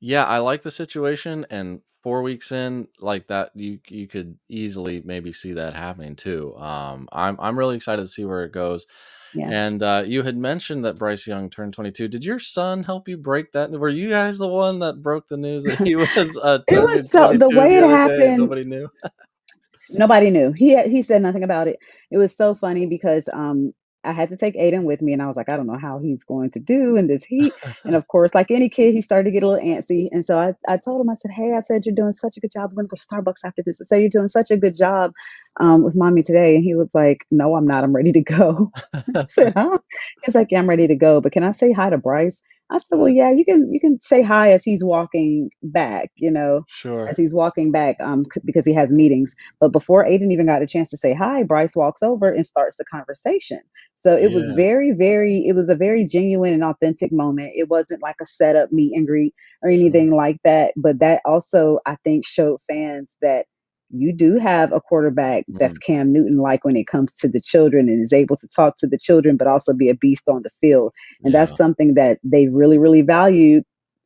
Yeah, 0.00 0.24
I 0.24 0.38
like 0.38 0.62
the 0.62 0.70
situation, 0.70 1.46
and 1.50 1.80
four 2.02 2.22
weeks 2.22 2.52
in, 2.52 2.88
like 3.00 3.26
that, 3.28 3.50
you 3.54 3.80
you 3.88 4.06
could 4.06 4.38
easily 4.48 5.02
maybe 5.04 5.32
see 5.32 5.54
that 5.54 5.74
happening 5.74 6.14
too. 6.14 6.56
Um, 6.56 7.08
I'm 7.12 7.36
I'm 7.40 7.58
really 7.58 7.76
excited 7.76 8.02
to 8.02 8.08
see 8.08 8.24
where 8.24 8.44
it 8.44 8.52
goes. 8.52 8.86
Yeah. 9.34 9.50
And 9.50 9.82
uh, 9.82 10.04
you 10.06 10.22
had 10.22 10.38
mentioned 10.38 10.84
that 10.84 10.96
Bryce 10.96 11.26
Young 11.26 11.50
turned 11.50 11.74
22. 11.74 12.08
Did 12.08 12.24
your 12.24 12.38
son 12.38 12.82
help 12.82 13.08
you 13.08 13.18
break 13.18 13.52
that? 13.52 13.70
Were 13.70 13.90
you 13.90 14.08
guys 14.08 14.38
the 14.38 14.48
one 14.48 14.78
that 14.78 15.02
broke 15.02 15.28
the 15.28 15.36
news 15.36 15.64
that 15.64 15.78
he 15.86 15.96
was? 15.96 16.36
Uh, 16.36 16.60
it 16.66 16.82
was 16.82 17.10
so 17.10 17.34
the 17.34 17.50
way 17.50 17.76
it 17.76 17.84
happened. 17.84 18.38
Nobody 18.38 18.64
knew. 18.64 18.88
nobody 19.90 20.30
knew. 20.30 20.52
He 20.52 20.80
he 20.84 21.02
said 21.02 21.22
nothing 21.22 21.44
about 21.44 21.68
it. 21.68 21.78
It 22.10 22.18
was 22.18 22.34
so 22.34 22.54
funny 22.54 22.86
because 22.86 23.28
um 23.32 23.74
I 24.04 24.12
had 24.12 24.30
to 24.30 24.36
take 24.36 24.56
Aiden 24.56 24.84
with 24.84 25.02
me, 25.02 25.12
and 25.12 25.20
I 25.20 25.26
was 25.26 25.36
like, 25.36 25.48
I 25.48 25.56
don't 25.56 25.66
know 25.66 25.78
how 25.78 25.98
he's 25.98 26.24
going 26.24 26.50
to 26.52 26.60
do 26.60 26.96
in 26.96 27.08
this 27.08 27.24
heat. 27.24 27.52
and 27.84 27.94
of 27.96 28.06
course, 28.08 28.34
like 28.34 28.50
any 28.50 28.68
kid, 28.68 28.94
he 28.94 29.02
started 29.02 29.24
to 29.24 29.30
get 29.32 29.42
a 29.42 29.48
little 29.48 29.64
antsy. 29.64 30.08
And 30.12 30.24
so 30.24 30.38
I, 30.38 30.54
I 30.68 30.78
told 30.82 31.00
him, 31.00 31.10
I 31.10 31.14
said, 31.14 31.32
Hey, 31.32 31.52
I 31.56 31.60
said, 31.60 31.84
You're 31.84 31.94
doing 31.94 32.12
such 32.12 32.36
a 32.36 32.40
good 32.40 32.52
job. 32.52 32.70
We're 32.70 32.82
going 32.82 32.86
to 32.86 32.90
go 32.90 32.96
to 32.96 33.22
Starbucks 33.22 33.46
after 33.46 33.62
this. 33.64 33.80
I 33.80 33.84
said, 33.84 34.00
You're 34.00 34.10
doing 34.10 34.28
such 34.28 34.50
a 34.50 34.56
good 34.56 34.76
job 34.76 35.12
um, 35.60 35.82
with 35.82 35.96
mommy 35.96 36.22
today. 36.22 36.54
And 36.54 36.64
he 36.64 36.74
was 36.74 36.88
like, 36.94 37.26
No, 37.30 37.56
I'm 37.56 37.66
not. 37.66 37.84
I'm 37.84 37.94
ready 37.94 38.12
to 38.12 38.22
go. 38.22 38.70
I 38.94 39.26
said, 39.28 39.52
Huh? 39.56 39.78
He's 40.24 40.34
like, 40.34 40.48
Yeah, 40.50 40.60
I'm 40.60 40.68
ready 40.68 40.86
to 40.86 40.96
go. 40.96 41.20
But 41.20 41.32
can 41.32 41.44
I 41.44 41.50
say 41.50 41.72
hi 41.72 41.90
to 41.90 41.98
Bryce? 41.98 42.42
I 42.70 42.78
said, 42.78 42.98
well, 42.98 43.08
yeah, 43.08 43.30
you 43.30 43.44
can 43.44 43.72
you 43.72 43.80
can 43.80 44.00
say 44.00 44.22
hi 44.22 44.50
as 44.52 44.64
he's 44.64 44.84
walking 44.84 45.50
back, 45.62 46.10
you 46.16 46.30
know, 46.30 46.62
Sure. 46.68 47.08
as 47.08 47.16
he's 47.16 47.34
walking 47.34 47.72
back, 47.72 47.96
um, 48.00 48.26
c- 48.34 48.40
because 48.44 48.66
he 48.66 48.74
has 48.74 48.90
meetings. 48.92 49.34
But 49.60 49.72
before 49.72 50.04
Aiden 50.04 50.32
even 50.32 50.46
got 50.46 50.62
a 50.62 50.66
chance 50.66 50.90
to 50.90 50.96
say 50.98 51.14
hi, 51.14 51.44
Bryce 51.44 51.76
walks 51.76 52.02
over 52.02 52.30
and 52.30 52.46
starts 52.46 52.76
the 52.76 52.84
conversation. 52.84 53.60
So 53.96 54.16
it 54.16 54.32
was 54.32 54.50
very, 54.50 54.92
very, 54.92 55.46
it 55.46 55.54
was 55.54 55.68
a 55.70 55.76
very 55.76 56.04
genuine 56.06 56.54
and 56.54 56.64
authentic 56.64 57.12
moment. 57.12 57.52
It 57.54 57.68
wasn't 57.70 58.02
like 58.02 58.16
a 58.22 58.26
setup 58.26 58.72
meet 58.72 58.94
and 58.96 59.06
greet 59.06 59.34
or 59.62 59.70
Sure. 59.70 59.78
anything 59.80 60.10
like 60.12 60.38
that. 60.44 60.74
But 60.76 61.00
that 61.00 61.22
also, 61.24 61.78
I 61.86 61.96
think, 62.04 62.26
showed 62.26 62.60
fans 62.70 63.16
that 63.22 63.46
you 63.90 64.12
do 64.14 64.38
have 64.38 64.72
a 64.72 64.80
quarterback 64.80 65.46
that's 65.58 65.78
Mm, 65.78 65.82
Cam 65.84 66.12
Newton 66.12 66.38
like 66.38 66.64
when 66.64 66.76
it 66.76 66.86
comes 66.86 67.14
to 67.16 67.28
the 67.28 67.40
children 67.40 67.88
and 67.88 68.02
is 68.02 68.12
able 68.12 68.36
to 68.36 68.48
talk 68.48 68.76
to 68.78 68.86
the 68.86 68.98
children, 68.98 69.36
but 69.36 69.46
also 69.48 69.72
be 69.74 69.88
a 69.88 69.94
beast 69.94 70.28
on 70.28 70.42
the 70.42 70.50
field. 70.60 70.92
And 71.24 71.34
that's 71.34 71.56
something 71.56 71.94
that 71.94 72.18
they 72.22 72.48
really, 72.48 72.78
really 72.78 73.02
valued 73.02 73.64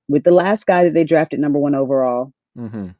with 0.09 0.25
the 0.25 0.31
last 0.33 0.67
guy 0.67 0.85
that 0.85 0.95
they 0.95 1.05
drafted 1.05 1.41
number 1.41 1.59
one 1.59 1.75
overall 1.75 2.33
hmm 2.57 2.91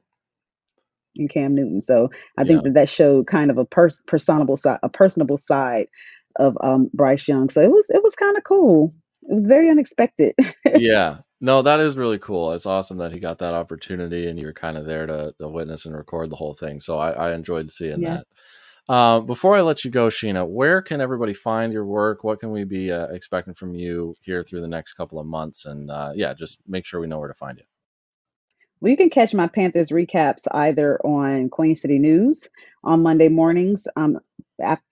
in 1.17 1.29
Cam 1.29 1.55
Newton. 1.55 1.81
So 1.81 2.11
I 2.39 2.45
Yeah. 2.45 2.45
think 2.45 2.65
that 2.65 2.75
that 2.75 2.89
showed 2.89 3.27
kind 3.27 3.51
of 3.51 3.59
a 3.59 3.65
pers- 3.65 4.03
personable 4.07 4.57
side, 4.57 4.79
a 4.83 4.89
personable 4.89 5.39
side 5.39 5.89
of 6.37 6.57
um, 6.63 6.91
Bryce 6.95 7.29
Young. 7.29 7.51
So 7.51 7.61
it 7.61 7.71
was 7.71 7.87
it 7.91 8.03
was 8.03 8.15
kind 8.15 8.37
of 8.37 8.45
cool. 8.45 8.95
It 9.23 9.35
was 9.35 9.47
very 9.47 9.71
unexpected. 9.71 10.35
yeah. 10.71 11.19
No, 11.45 11.61
that 11.61 11.81
is 11.81 11.97
really 11.97 12.21
cool. 12.21 12.53
It's 12.53 12.67
awesome 12.67 12.99
that 12.99 13.13
he 13.13 13.19
got 13.19 13.39
that 13.41 13.53
opportunity 13.53 14.29
and 14.29 14.39
you 14.39 14.47
were 14.47 14.53
kind 14.53 14.79
of 14.79 14.87
there 14.87 15.07
to, 15.07 15.35
to 15.41 15.49
witness 15.49 15.87
and 15.87 15.97
record 15.97 16.31
the 16.31 16.37
whole 16.37 16.55
thing. 16.55 16.79
So 16.79 17.01
I, 17.01 17.11
I 17.11 17.35
enjoyed 17.35 17.69
seeing 17.69 18.01
yeah. 18.01 18.15
that. 18.15 18.27
Uh, 18.89 19.19
before 19.19 19.57
I 19.57 19.61
let 19.63 19.85
you 19.85 19.91
go, 19.91 20.07
Sheena, 20.07 20.47
where 20.47 20.81
can 20.81 21.01
everybody 21.01 21.35
find 21.35 21.73
your 21.73 21.85
work? 21.85 22.23
What 22.23 22.39
can 22.39 22.53
we 22.53 22.63
be 22.63 22.93
uh, 22.93 23.07
expecting 23.07 23.55
from 23.55 23.75
you 23.75 24.15
here 24.21 24.45
through 24.45 24.61
the 24.61 24.69
next 24.69 24.93
couple 24.93 25.19
of 25.19 25.27
months? 25.27 25.65
And 25.65 25.91
uh, 25.91 26.13
yeah, 26.15 26.33
just 26.33 26.61
make 26.69 26.85
sure 26.85 27.01
we 27.01 27.09
know 27.09 27.19
where 27.19 27.29
to 27.29 27.35
find 27.35 27.59
you. 27.59 27.65
Well, 28.81 28.91
you 28.91 28.97
can 28.97 29.11
catch 29.11 29.35
my 29.35 29.49
Panthers 29.49 29.91
recaps 29.91 30.47
either 30.53 31.05
on 31.05 31.49
Queen 31.49 31.75
City 31.75 31.99
News 31.99 32.49
on 32.85 33.03
Monday 33.03 33.29
mornings, 33.29 33.89
um, 33.97 34.21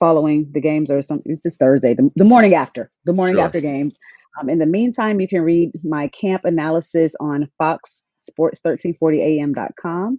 following 0.00 0.50
the 0.50 0.60
games 0.60 0.90
or 0.90 1.00
something. 1.02 1.38
It's 1.44 1.56
Thursday, 1.56 1.94
the, 1.94 2.10
the 2.16 2.24
morning 2.24 2.54
after, 2.54 2.90
the 3.04 3.12
morning 3.12 3.36
Sure. 3.36 3.46
after 3.46 3.60
games. 3.60 4.00
Um, 4.38 4.48
in 4.48 4.58
the 4.58 4.66
meantime, 4.66 5.20
you 5.20 5.28
can 5.28 5.42
read 5.42 5.72
my 5.84 6.08
camp 6.08 6.44
analysis 6.44 7.14
on 7.20 7.48
Fox 7.58 8.02
Sports 8.22 8.60
1340am.com. 8.64 10.18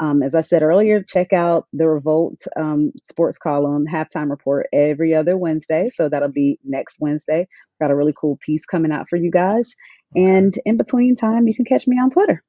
Um, 0.00 0.22
as 0.22 0.34
I 0.34 0.40
said 0.40 0.62
earlier, 0.62 1.02
check 1.02 1.34
out 1.34 1.66
the 1.74 1.86
Revolt 1.86 2.40
um, 2.56 2.92
sports 3.02 3.36
column 3.36 3.84
halftime 3.86 4.30
report 4.30 4.66
every 4.72 5.14
other 5.14 5.36
Wednesday. 5.36 5.90
So 5.90 6.08
that'll 6.08 6.32
be 6.32 6.58
next 6.64 6.98
Wednesday. 7.00 7.46
Got 7.80 7.90
a 7.90 7.96
really 7.96 8.14
cool 8.18 8.38
piece 8.44 8.64
coming 8.64 8.92
out 8.92 9.08
for 9.10 9.16
you 9.16 9.30
guys. 9.30 9.74
And 10.16 10.58
in 10.64 10.78
between 10.78 11.16
time, 11.16 11.46
you 11.48 11.54
can 11.54 11.66
catch 11.66 11.86
me 11.86 11.98
on 11.98 12.10
Twitter. 12.10 12.42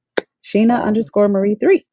Sheena 0.43 0.81
underscore 0.81 1.27
Marie 1.27 1.55
three. 1.55 1.85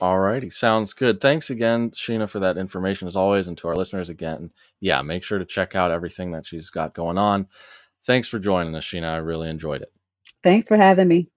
All 0.00 0.18
righty. 0.18 0.48
Sounds 0.48 0.94
good. 0.94 1.20
Thanks 1.20 1.50
again, 1.50 1.90
Sheena, 1.90 2.26
for 2.26 2.38
that 2.38 2.56
information 2.56 3.06
as 3.06 3.16
always. 3.16 3.48
And 3.48 3.58
to 3.58 3.68
our 3.68 3.76
listeners 3.76 4.08
again, 4.08 4.50
yeah, 4.80 5.02
make 5.02 5.24
sure 5.24 5.38
to 5.38 5.44
check 5.44 5.74
out 5.74 5.90
everything 5.90 6.30
that 6.30 6.46
she's 6.46 6.70
got 6.70 6.94
going 6.94 7.18
on. 7.18 7.48
Thanks 8.06 8.28
for 8.28 8.38
joining 8.38 8.74
us, 8.74 8.84
Sheena. 8.84 9.10
I 9.10 9.16
really 9.16 9.48
enjoyed 9.48 9.82
it. 9.82 9.92
Thanks 10.42 10.68
for 10.68 10.76
having 10.76 11.08
me. 11.08 11.28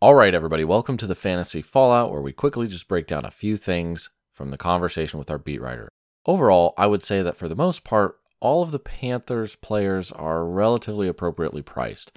All 0.00 0.14
right, 0.14 0.34
everybody, 0.34 0.64
welcome 0.64 0.96
to 0.96 1.06
the 1.06 1.14
Fantasy 1.14 1.60
Fallout, 1.60 2.10
where 2.10 2.22
we 2.22 2.32
quickly 2.32 2.68
just 2.68 2.88
break 2.88 3.06
down 3.06 3.24
a 3.24 3.30
few 3.30 3.56
things 3.56 4.10
from 4.32 4.50
the 4.50 4.56
conversation 4.56 5.18
with 5.18 5.30
our 5.30 5.38
beat 5.38 5.60
writer. 5.60 5.90
Overall, 6.24 6.72
I 6.78 6.86
would 6.86 7.02
say 7.02 7.22
that 7.22 7.36
for 7.36 7.48
the 7.48 7.56
most 7.56 7.84
part, 7.84 8.16
all 8.40 8.62
of 8.62 8.72
the 8.72 8.78
Panthers 8.78 9.56
players 9.56 10.10
are 10.12 10.46
relatively 10.46 11.06
appropriately 11.08 11.60
priced. 11.60 12.16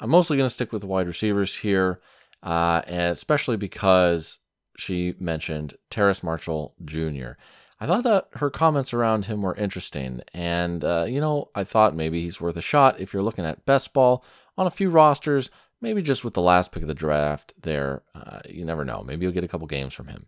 I'm 0.00 0.10
mostly 0.10 0.36
going 0.36 0.48
to 0.48 0.54
stick 0.54 0.72
with 0.72 0.82
the 0.82 0.88
wide 0.88 1.06
receivers 1.06 1.56
here, 1.56 2.00
uh, 2.42 2.82
especially 2.86 3.56
because 3.56 4.40
she 4.76 5.14
mentioned 5.18 5.74
Terrace 5.90 6.22
Marshall 6.22 6.74
Jr. 6.84 7.32
I 7.82 7.86
thought 7.86 8.04
that 8.04 8.28
her 8.34 8.48
comments 8.48 8.94
around 8.94 9.26
him 9.26 9.42
were 9.42 9.56
interesting, 9.56 10.22
and 10.32 10.84
uh, 10.84 11.06
you 11.08 11.20
know, 11.20 11.50
I 11.54 11.64
thought 11.64 11.96
maybe 11.96 12.20
he's 12.22 12.40
worth 12.40 12.56
a 12.56 12.62
shot 12.62 13.00
if 13.00 13.12
you're 13.12 13.22
looking 13.22 13.44
at 13.44 13.66
best 13.66 13.92
ball 13.92 14.24
on 14.56 14.66
a 14.66 14.70
few 14.70 14.88
rosters 14.90 15.50
maybe 15.82 16.00
just 16.00 16.24
with 16.24 16.34
the 16.34 16.40
last 16.40 16.72
pick 16.72 16.82
of 16.82 16.88
the 16.88 16.94
draft 16.94 17.52
there 17.60 18.02
uh, 18.14 18.38
you 18.48 18.64
never 18.64 18.84
know. 18.84 19.02
Maybe 19.02 19.24
you'll 19.24 19.34
get 19.34 19.44
a 19.44 19.48
couple 19.48 19.66
games 19.66 19.92
from 19.92 20.06
him. 20.06 20.26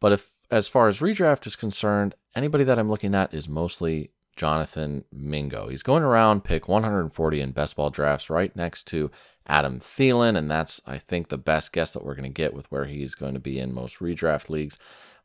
But 0.00 0.12
if 0.12 0.30
as 0.50 0.66
far 0.66 0.88
as 0.88 1.00
redraft 1.00 1.46
is 1.46 1.56
concerned 1.56 2.14
anybody 2.34 2.64
that 2.64 2.78
i'm 2.78 2.90
looking 2.90 3.14
at 3.14 3.32
is 3.32 3.48
mostly 3.48 4.10
jonathan 4.36 5.04
mingo. 5.12 5.68
He's 5.68 5.82
going 5.82 6.02
around 6.02 6.44
pick 6.44 6.68
140 6.68 7.40
in 7.40 7.52
best 7.52 7.76
ball 7.76 7.90
drafts 7.90 8.28
right 8.28 8.54
next 8.54 8.84
to 8.88 9.10
adam 9.46 9.78
Thielen, 9.78 10.36
and 10.36 10.50
that's 10.50 10.82
i 10.86 10.98
think 10.98 11.28
the 11.28 11.38
best 11.38 11.72
guess 11.72 11.92
that 11.92 12.04
we're 12.04 12.14
going 12.14 12.30
to 12.30 12.42
get 12.42 12.52
with 12.52 12.70
where 12.70 12.84
he's 12.84 13.14
going 13.14 13.34
to 13.34 13.40
be 13.40 13.58
in 13.58 13.72
most 13.72 14.00
redraft 14.00 14.50
leagues 14.50 14.78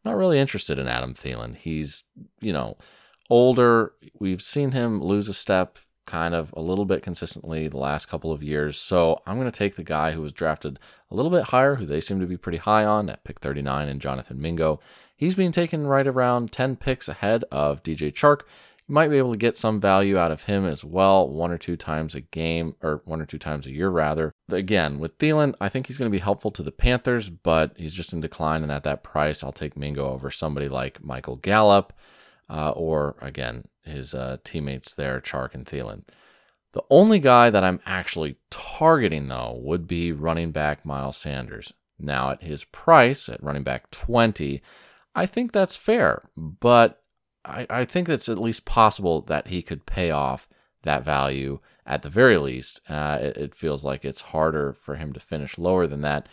i'm 0.04 0.12
not 0.12 0.18
really 0.18 0.40
interested 0.40 0.80
in 0.80 0.88
adam 0.88 1.14
Thielen. 1.14 1.56
he's 1.56 2.04
you 2.42 2.54
know 2.54 2.78
older 3.30 3.94
we've 4.20 4.42
seen 4.42 4.72
him 4.72 5.02
lose 5.02 5.28
a 5.28 5.34
step 5.34 5.80
kind 6.10 6.34
of 6.34 6.52
a 6.58 6.62
little 6.62 6.86
bit 6.86 7.04
consistently 7.04 7.68
the 7.68 7.78
last 7.78 8.08
couple 8.08 8.32
of 8.32 8.42
years. 8.42 8.80
So 8.80 9.22
I'm 9.28 9.38
going 9.38 9.50
to 9.50 9.58
take 9.58 9.76
the 9.76 9.84
guy 9.84 10.12
who 10.12 10.22
was 10.22 10.34
drafted 10.34 10.80
a 11.12 11.16
little 11.16 11.30
bit 11.30 11.46
higher, 11.46 11.76
who 11.76 11.86
they 11.86 12.02
seem 12.02 12.20
to 12.20 12.26
be 12.26 12.36
pretty 12.36 12.58
high 12.58 12.84
on 12.84 13.10
at 13.10 13.24
pick 13.24 13.40
39, 13.40 13.88
and 13.88 14.02
Jonathan 14.02 14.42
Mingo. 14.42 14.80
He's 15.16 15.36
being 15.36 15.52
taken 15.52 15.86
right 15.86 16.08
around 16.08 16.52
10 16.52 16.78
picks 16.78 17.08
ahead 17.08 17.46
of 17.52 17.84
DJ 17.84 18.12
Chark. 18.12 18.42
You 18.90 18.96
might 18.96 19.10
be 19.10 19.20
able 19.20 19.34
to 19.34 19.38
get 19.38 19.56
some 19.56 19.80
value 19.80 20.18
out 20.18 20.32
of 20.32 20.44
him 20.44 20.66
as 20.66 20.84
well, 20.84 21.30
one 21.30 21.52
or 21.52 21.60
two 21.60 21.78
times 21.78 22.16
a 22.16 22.22
game, 22.22 22.74
or 22.82 23.04
one 23.06 23.22
or 23.22 23.26
two 23.28 23.38
times 23.38 23.68
a 23.68 23.72
year 23.72 23.88
rather. 23.88 24.34
Again, 24.52 24.98
with 24.98 25.20
Thielen, 25.20 25.54
I 25.62 25.70
think 25.70 25.86
he's 25.86 26.00
going 26.00 26.10
to 26.12 26.16
be 26.16 26.24
helpful 26.24 26.50
to 26.50 26.64
the 26.64 26.72
Panthers, 26.72 27.30
but 27.30 27.74
he's 27.78 27.94
just 27.94 28.14
in 28.14 28.20
decline, 28.20 28.64
and 28.64 28.72
at 28.72 28.82
that 28.86 29.04
price, 29.04 29.44
I'll 29.44 29.52
take 29.52 29.78
Mingo 29.78 30.10
over 30.10 30.32
somebody 30.32 30.68
like 30.68 31.04
Michael 31.04 31.36
Gallup. 31.36 31.94
Uh, 32.50 32.72
or 32.72 33.16
again, 33.22 33.68
his 33.84 34.16
uh, 34.16 34.38
teammates 34.44 34.96
there, 34.96 35.22
Chark 35.22 35.54
and 35.54 35.68
Thielen. 35.68 36.02
The 36.72 36.82
only 36.90 37.20
guy 37.20 37.52
that 37.52 37.64
I'm 37.64 37.82
actually 37.86 38.38
targeting, 38.50 39.28
though, 39.28 39.56
would 39.62 39.86
be 39.86 40.12
running 40.12 40.50
back 40.50 40.84
Miles 40.84 41.18
Sanders. 41.18 41.74
Now, 42.00 42.32
at 42.32 42.42
his 42.42 42.64
price, 42.64 43.30
at 43.30 43.44
running 43.44 43.64
back 43.64 43.92
20, 43.92 44.64
I 45.14 45.28
think 45.28 45.52
that's 45.52 45.76
fair, 45.76 46.28
but 46.36 47.04
I, 47.46 47.66
I 47.70 47.86
think 47.86 48.10
it's 48.10 48.30
at 48.30 48.38
least 48.38 48.66
possible 48.66 49.22
that 49.22 49.48
he 49.48 49.62
could 49.62 49.86
pay 49.86 50.12
off 50.12 50.48
that 50.84 51.04
value 51.04 51.60
at 51.86 52.02
the 52.02 52.10
very 52.10 52.38
least. 52.38 52.82
Uh, 52.90 53.18
it, 53.22 53.38
it 53.38 53.56
feels 53.56 53.84
like 53.84 54.06
it's 54.06 54.22
harder 54.22 54.74
for 54.74 54.96
him 54.96 55.14
to 55.14 55.20
finish 55.20 55.58
lower 55.58 55.88
than 55.88 56.02
that. 56.02 56.28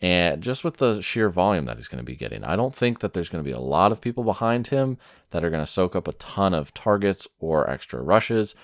And 0.00 0.42
just 0.42 0.62
with 0.62 0.76
the 0.76 1.02
sheer 1.02 1.28
volume 1.28 1.64
that 1.64 1.76
he's 1.76 1.88
going 1.88 1.98
to 1.98 2.04
be 2.04 2.14
getting, 2.14 2.44
I 2.44 2.54
don't 2.54 2.74
think 2.74 3.00
that 3.00 3.14
there's 3.14 3.28
going 3.28 3.42
to 3.42 3.48
be 3.48 3.54
a 3.54 3.58
lot 3.58 3.90
of 3.90 4.00
people 4.00 4.22
behind 4.22 4.68
him 4.68 4.96
that 5.30 5.42
are 5.42 5.50
going 5.50 5.62
to 5.62 5.66
soak 5.66 5.96
up 5.96 6.06
a 6.06 6.12
ton 6.12 6.54
of 6.54 6.72
targets 6.72 7.26
or 7.40 7.68
extra 7.68 8.00
rushes. 8.00 8.54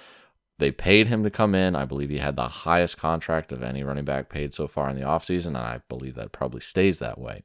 They 0.59 0.71
paid 0.71 1.09
him 1.09 1.25
to 1.25 1.31
come 1.31 1.55
in. 1.55 1.75
I 1.75 1.85
believe 1.85 2.11
he 2.11 2.19
had 2.19 2.37
the 2.37 2.47
highest 2.47 2.97
contract 2.99 3.51
of 3.51 3.65
any 3.65 3.83
running 3.83 4.05
back 4.05 4.29
paid 4.29 4.55
so 4.55 4.69
far 4.69 4.89
in 4.89 4.95
the 4.95 5.03
offseason, 5.03 5.49
and 5.49 5.57
I 5.57 5.81
believe 5.89 6.15
that 6.15 6.31
probably 6.31 6.61
stays 6.61 7.01
that 7.01 7.19
way. 7.19 7.43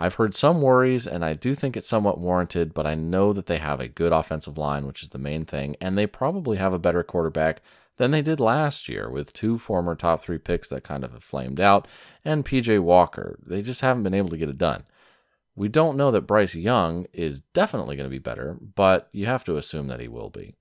I've 0.00 0.14
heard 0.14 0.34
some 0.34 0.62
worries, 0.62 1.06
and 1.06 1.22
I 1.22 1.34
do 1.34 1.52
think 1.54 1.76
it's 1.76 1.86
somewhat 1.86 2.18
warranted, 2.18 2.72
but 2.72 2.86
I 2.86 2.94
know 2.94 3.34
that 3.34 3.44
they 3.44 3.58
have 3.58 3.80
a 3.80 3.86
good 3.86 4.14
offensive 4.14 4.56
line, 4.56 4.86
which 4.86 5.02
is 5.02 5.10
the 5.10 5.18
main 5.18 5.44
thing, 5.44 5.76
and 5.78 5.98
they 5.98 6.06
probably 6.06 6.56
have 6.56 6.72
a 6.72 6.78
better 6.78 7.02
quarterback 7.02 7.60
than 7.98 8.10
they 8.10 8.22
did 8.22 8.40
last 8.40 8.88
year 8.88 9.10
with 9.10 9.34
two 9.34 9.58
former 9.58 9.94
top 9.94 10.22
three 10.22 10.38
picks 10.38 10.70
that 10.70 10.84
kind 10.84 11.04
of 11.04 11.12
have 11.12 11.22
flamed 11.22 11.60
out 11.60 11.86
and 12.24 12.46
PJ 12.46 12.80
Walker. 12.80 13.38
They 13.46 13.60
just 13.60 13.82
haven't 13.82 14.02
been 14.02 14.14
able 14.14 14.30
to 14.30 14.38
get 14.38 14.48
it 14.48 14.56
done. 14.56 14.84
We 15.54 15.68
don't 15.68 15.98
know 15.98 16.10
that 16.12 16.22
Bryce 16.22 16.54
Young 16.54 17.04
is 17.12 17.42
definitely 17.52 17.96
going 17.96 18.08
to 18.08 18.10
be 18.10 18.18
better, 18.18 18.56
but 18.74 19.10
you 19.12 19.26
have 19.26 19.44
to 19.44 19.58
assume 19.58 19.88
that 19.88 20.00
he 20.00 20.08
will 20.08 20.30
be. 20.30 20.56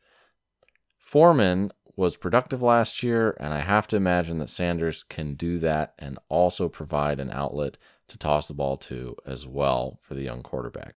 Foreman 0.98 1.72
was 1.96 2.18
productive 2.18 2.62
last 2.62 3.04
year, 3.04 3.38
and 3.40 3.54
I 3.54 3.60
have 3.60 3.88
to 3.88 3.96
imagine 3.96 4.40
that 4.40 4.50
Sanders 4.50 5.02
can 5.04 5.36
do 5.36 5.60
that 5.60 5.94
and 5.98 6.20
also 6.28 6.68
provide 6.68 7.22
an 7.22 7.32
outlet 7.32 7.78
to 8.10 8.18
toss 8.18 8.48
the 8.48 8.54
ball 8.54 8.78
to 8.78 9.16
as 9.26 9.48
well 9.48 10.00
for 10.02 10.14
the 10.14 10.24
young 10.24 10.44
quarterback. 10.44 10.96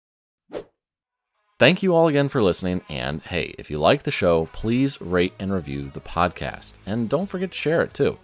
Thank 1.59 1.83
you 1.83 1.95
all 1.95 2.07
again 2.07 2.27
for 2.27 2.41
listening. 2.41 2.81
And 2.89 3.21
hey, 3.21 3.53
if 3.59 3.69
you 3.69 3.77
like 3.77 4.01
the 4.01 4.09
show, 4.09 4.49
please 4.51 4.99
rate 4.99 5.33
and 5.37 5.53
review 5.53 5.91
the 5.93 6.01
podcast. 6.01 6.73
And 6.87 7.07
don't 7.07 7.27
forget 7.27 7.51
to 7.51 7.57
share 7.57 7.83
it 7.83 7.93
too. 7.93 8.17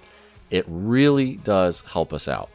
It 0.50 0.66
really 0.68 1.36
does 1.36 1.82
help 1.82 2.14
us 2.14 2.28
out. 2.28 2.50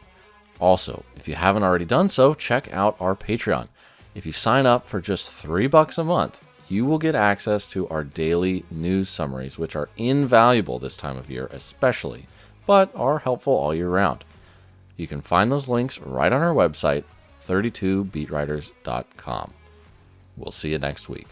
Also, 0.58 1.04
if 1.14 1.28
you 1.28 1.34
haven't 1.34 1.62
already 1.62 1.84
done 1.84 2.08
so, 2.08 2.34
check 2.34 2.72
out 2.72 2.96
our 2.98 3.14
Patreon. 3.14 3.68
If 4.14 4.26
you 4.26 4.32
sign 4.32 4.66
up 4.66 4.86
for 4.88 5.00
just 5.00 5.30
three 5.30 5.66
bucks 5.66 5.98
a 5.98 6.04
month, 6.04 6.42
you 6.68 6.84
will 6.84 6.98
get 6.98 7.14
access 7.14 7.66
to 7.68 7.86
our 7.88 8.02
daily 8.02 8.64
news 8.70 9.08
summaries, 9.08 9.58
which 9.58 9.76
are 9.76 9.88
invaluable 9.96 10.78
this 10.78 10.96
time 10.96 11.16
of 11.16 11.30
year, 11.30 11.48
especially, 11.52 12.26
but 12.66 12.90
are 12.96 13.18
helpful 13.20 13.52
all 13.52 13.74
year 13.74 13.88
round. 13.88 14.24
You 14.96 15.06
can 15.06 15.22
find 15.22 15.50
those 15.50 15.68
links 15.68 15.98
right 16.00 16.32
on 16.32 16.42
our 16.42 16.54
website, 16.54 17.04
32beatwriters.com. 17.46 19.52
We'll 20.36 20.50
see 20.50 20.70
you 20.70 20.78
next 20.78 21.08
week. 21.08 21.28